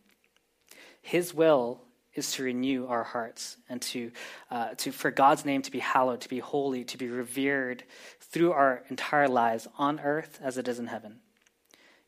His 1.01 1.33
will 1.33 1.81
is 2.13 2.33
to 2.33 2.43
renew 2.43 2.87
our 2.87 3.03
hearts 3.03 3.57
and 3.69 3.81
to, 3.81 4.11
uh, 4.49 4.69
to 4.75 4.91
for 4.91 5.11
God's 5.11 5.45
name 5.45 5.61
to 5.61 5.71
be 5.71 5.79
hallowed, 5.79 6.21
to 6.21 6.29
be 6.29 6.39
holy, 6.39 6.83
to 6.85 6.97
be 6.97 7.07
revered 7.07 7.83
through 8.19 8.51
our 8.51 8.83
entire 8.89 9.27
lives 9.27 9.67
on 9.77 9.99
earth 9.99 10.39
as 10.43 10.57
it 10.57 10.67
is 10.67 10.79
in 10.79 10.87
heaven. 10.87 11.19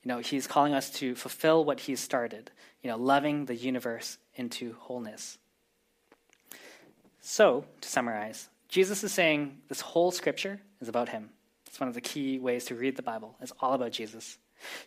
You 0.03 0.09
know, 0.09 0.19
He's 0.19 0.47
calling 0.47 0.73
us 0.73 0.89
to 0.91 1.15
fulfill 1.15 1.63
what 1.63 1.81
He's 1.81 1.99
started, 1.99 2.51
you 2.81 2.89
know, 2.89 2.97
loving 2.97 3.45
the 3.45 3.55
universe 3.55 4.17
into 4.35 4.75
wholeness. 4.79 5.37
So, 7.21 7.65
to 7.79 7.87
summarize, 7.87 8.49
Jesus 8.67 9.03
is 9.03 9.13
saying 9.13 9.59
this 9.69 9.79
whole 9.79 10.11
scripture 10.11 10.59
is 10.81 10.89
about 10.89 11.09
Him. 11.09 11.29
It's 11.67 11.79
one 11.79 11.87
of 11.87 11.95
the 11.95 12.01
key 12.01 12.37
ways 12.37 12.65
to 12.65 12.75
read 12.75 12.97
the 12.97 13.01
Bible. 13.01 13.35
It's 13.41 13.53
all 13.61 13.73
about 13.73 13.93
Jesus. 13.93 14.37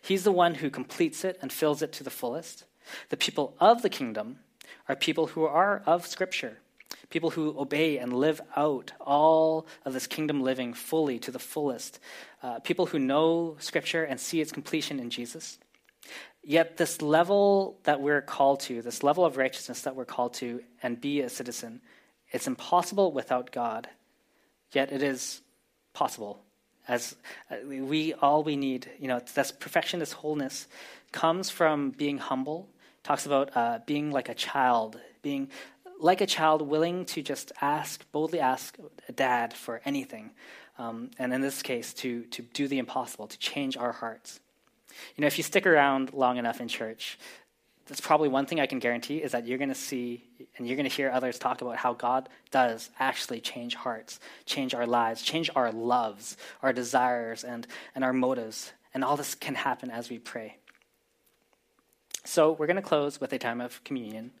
He's 0.01 0.23
the 0.23 0.31
one 0.31 0.55
who 0.55 0.69
completes 0.69 1.25
it 1.25 1.37
and 1.41 1.51
fills 1.51 1.81
it 1.81 1.91
to 1.93 2.03
the 2.03 2.09
fullest. 2.09 2.65
The 3.09 3.17
people 3.17 3.55
of 3.59 3.81
the 3.81 3.89
kingdom 3.89 4.39
are 4.87 4.95
people 4.95 5.27
who 5.27 5.45
are 5.45 5.81
of 5.85 6.05
Scripture, 6.05 6.59
people 7.09 7.31
who 7.31 7.57
obey 7.59 7.97
and 7.97 8.13
live 8.13 8.41
out 8.55 8.91
all 8.99 9.67
of 9.85 9.93
this 9.93 10.07
kingdom 10.07 10.41
living 10.41 10.73
fully 10.73 11.19
to 11.19 11.31
the 11.31 11.39
fullest, 11.39 11.99
uh, 12.43 12.59
people 12.59 12.87
who 12.87 12.99
know 12.99 13.55
Scripture 13.59 14.03
and 14.03 14.19
see 14.19 14.41
its 14.41 14.51
completion 14.51 14.99
in 14.99 15.09
Jesus. 15.09 15.57
Yet, 16.43 16.77
this 16.77 17.01
level 17.01 17.77
that 17.83 17.99
we're 17.99 18.21
called 18.21 18.61
to, 18.61 18.81
this 18.81 19.03
level 19.03 19.25
of 19.25 19.35
righteousness 19.35 19.81
that 19.81 19.95
we're 19.95 20.05
called 20.05 20.33
to 20.35 20.61
and 20.81 20.99
be 20.99 21.19
a 21.19 21.29
citizen, 21.29 21.81
it's 22.31 22.47
impossible 22.47 23.11
without 23.11 23.51
God. 23.51 23.89
Yet, 24.71 24.91
it 24.93 25.03
is 25.03 25.41
possible. 25.93 26.41
As 26.87 27.17
uh, 27.51 27.55
we, 27.65 28.13
all 28.13 28.43
we 28.43 28.55
need, 28.55 28.89
you 28.97 29.09
know, 29.09 29.19
this 29.35 29.51
perfection, 29.51 29.99
this 29.99 30.13
wholeness 30.13 30.67
comes 31.11 31.49
from 31.49 31.91
being 31.91 32.17
humble 32.17 32.69
talks 33.07 33.25
about 33.25 33.55
uh, 33.55 33.79
being 33.85 34.11
like 34.11 34.27
a 34.27 34.33
child, 34.33 34.99
being 35.21 35.49
like 35.97 36.19
a 36.19 36.25
child 36.25 36.61
willing 36.61 37.05
to 37.05 37.21
just 37.21 37.53
ask, 37.61 38.03
boldly 38.11 38.41
ask 38.41 38.77
a 39.07 39.13
dad 39.13 39.53
for 39.53 39.79
anything. 39.85 40.31
Um, 40.77 41.11
and 41.17 41.33
in 41.33 41.39
this 41.39 41.61
case, 41.61 41.93
to, 41.95 42.23
to 42.25 42.41
do 42.41 42.67
the 42.67 42.79
impossible, 42.79 43.27
to 43.27 43.39
change 43.39 43.77
our 43.77 43.93
hearts. 43.93 44.41
You 45.15 45.21
know, 45.21 45.27
if 45.27 45.37
you 45.37 45.43
stick 45.45 45.65
around 45.65 46.11
long 46.13 46.35
enough 46.35 46.59
in 46.59 46.67
church, 46.67 47.17
that's 47.85 48.01
probably 48.01 48.27
one 48.27 48.45
thing 48.45 48.59
I 48.59 48.65
can 48.65 48.79
guarantee 48.79 49.19
is 49.19 49.31
that 49.31 49.47
you're 49.47 49.57
going 49.57 49.69
to 49.69 49.75
see 49.75 50.25
and 50.57 50.67
you're 50.67 50.75
going 50.75 50.89
to 50.89 50.93
hear 50.93 51.09
others 51.09 51.39
talk 51.39 51.61
about 51.61 51.77
how 51.77 51.93
God 51.93 52.27
does 52.51 52.89
actually 52.99 53.39
change 53.39 53.73
hearts, 53.75 54.19
change 54.45 54.73
our 54.73 54.85
lives, 54.85 55.21
change 55.21 55.49
our 55.55 55.71
loves, 55.71 56.35
our 56.61 56.73
desires, 56.73 57.45
and, 57.45 57.67
and 57.95 58.03
our 58.03 58.11
motives. 58.11 58.73
And 58.93 59.01
all 59.05 59.15
this 59.15 59.33
can 59.33 59.55
happen 59.55 59.89
as 59.91 60.09
we 60.09 60.19
pray. 60.19 60.57
So 62.29 62.51
we're 62.51 62.67
going 62.67 62.75
to 62.75 62.81
close 62.81 63.21
with 63.21 63.31
a 63.31 63.39
time 63.39 63.61
of 63.61 63.81
communion. 63.85 64.31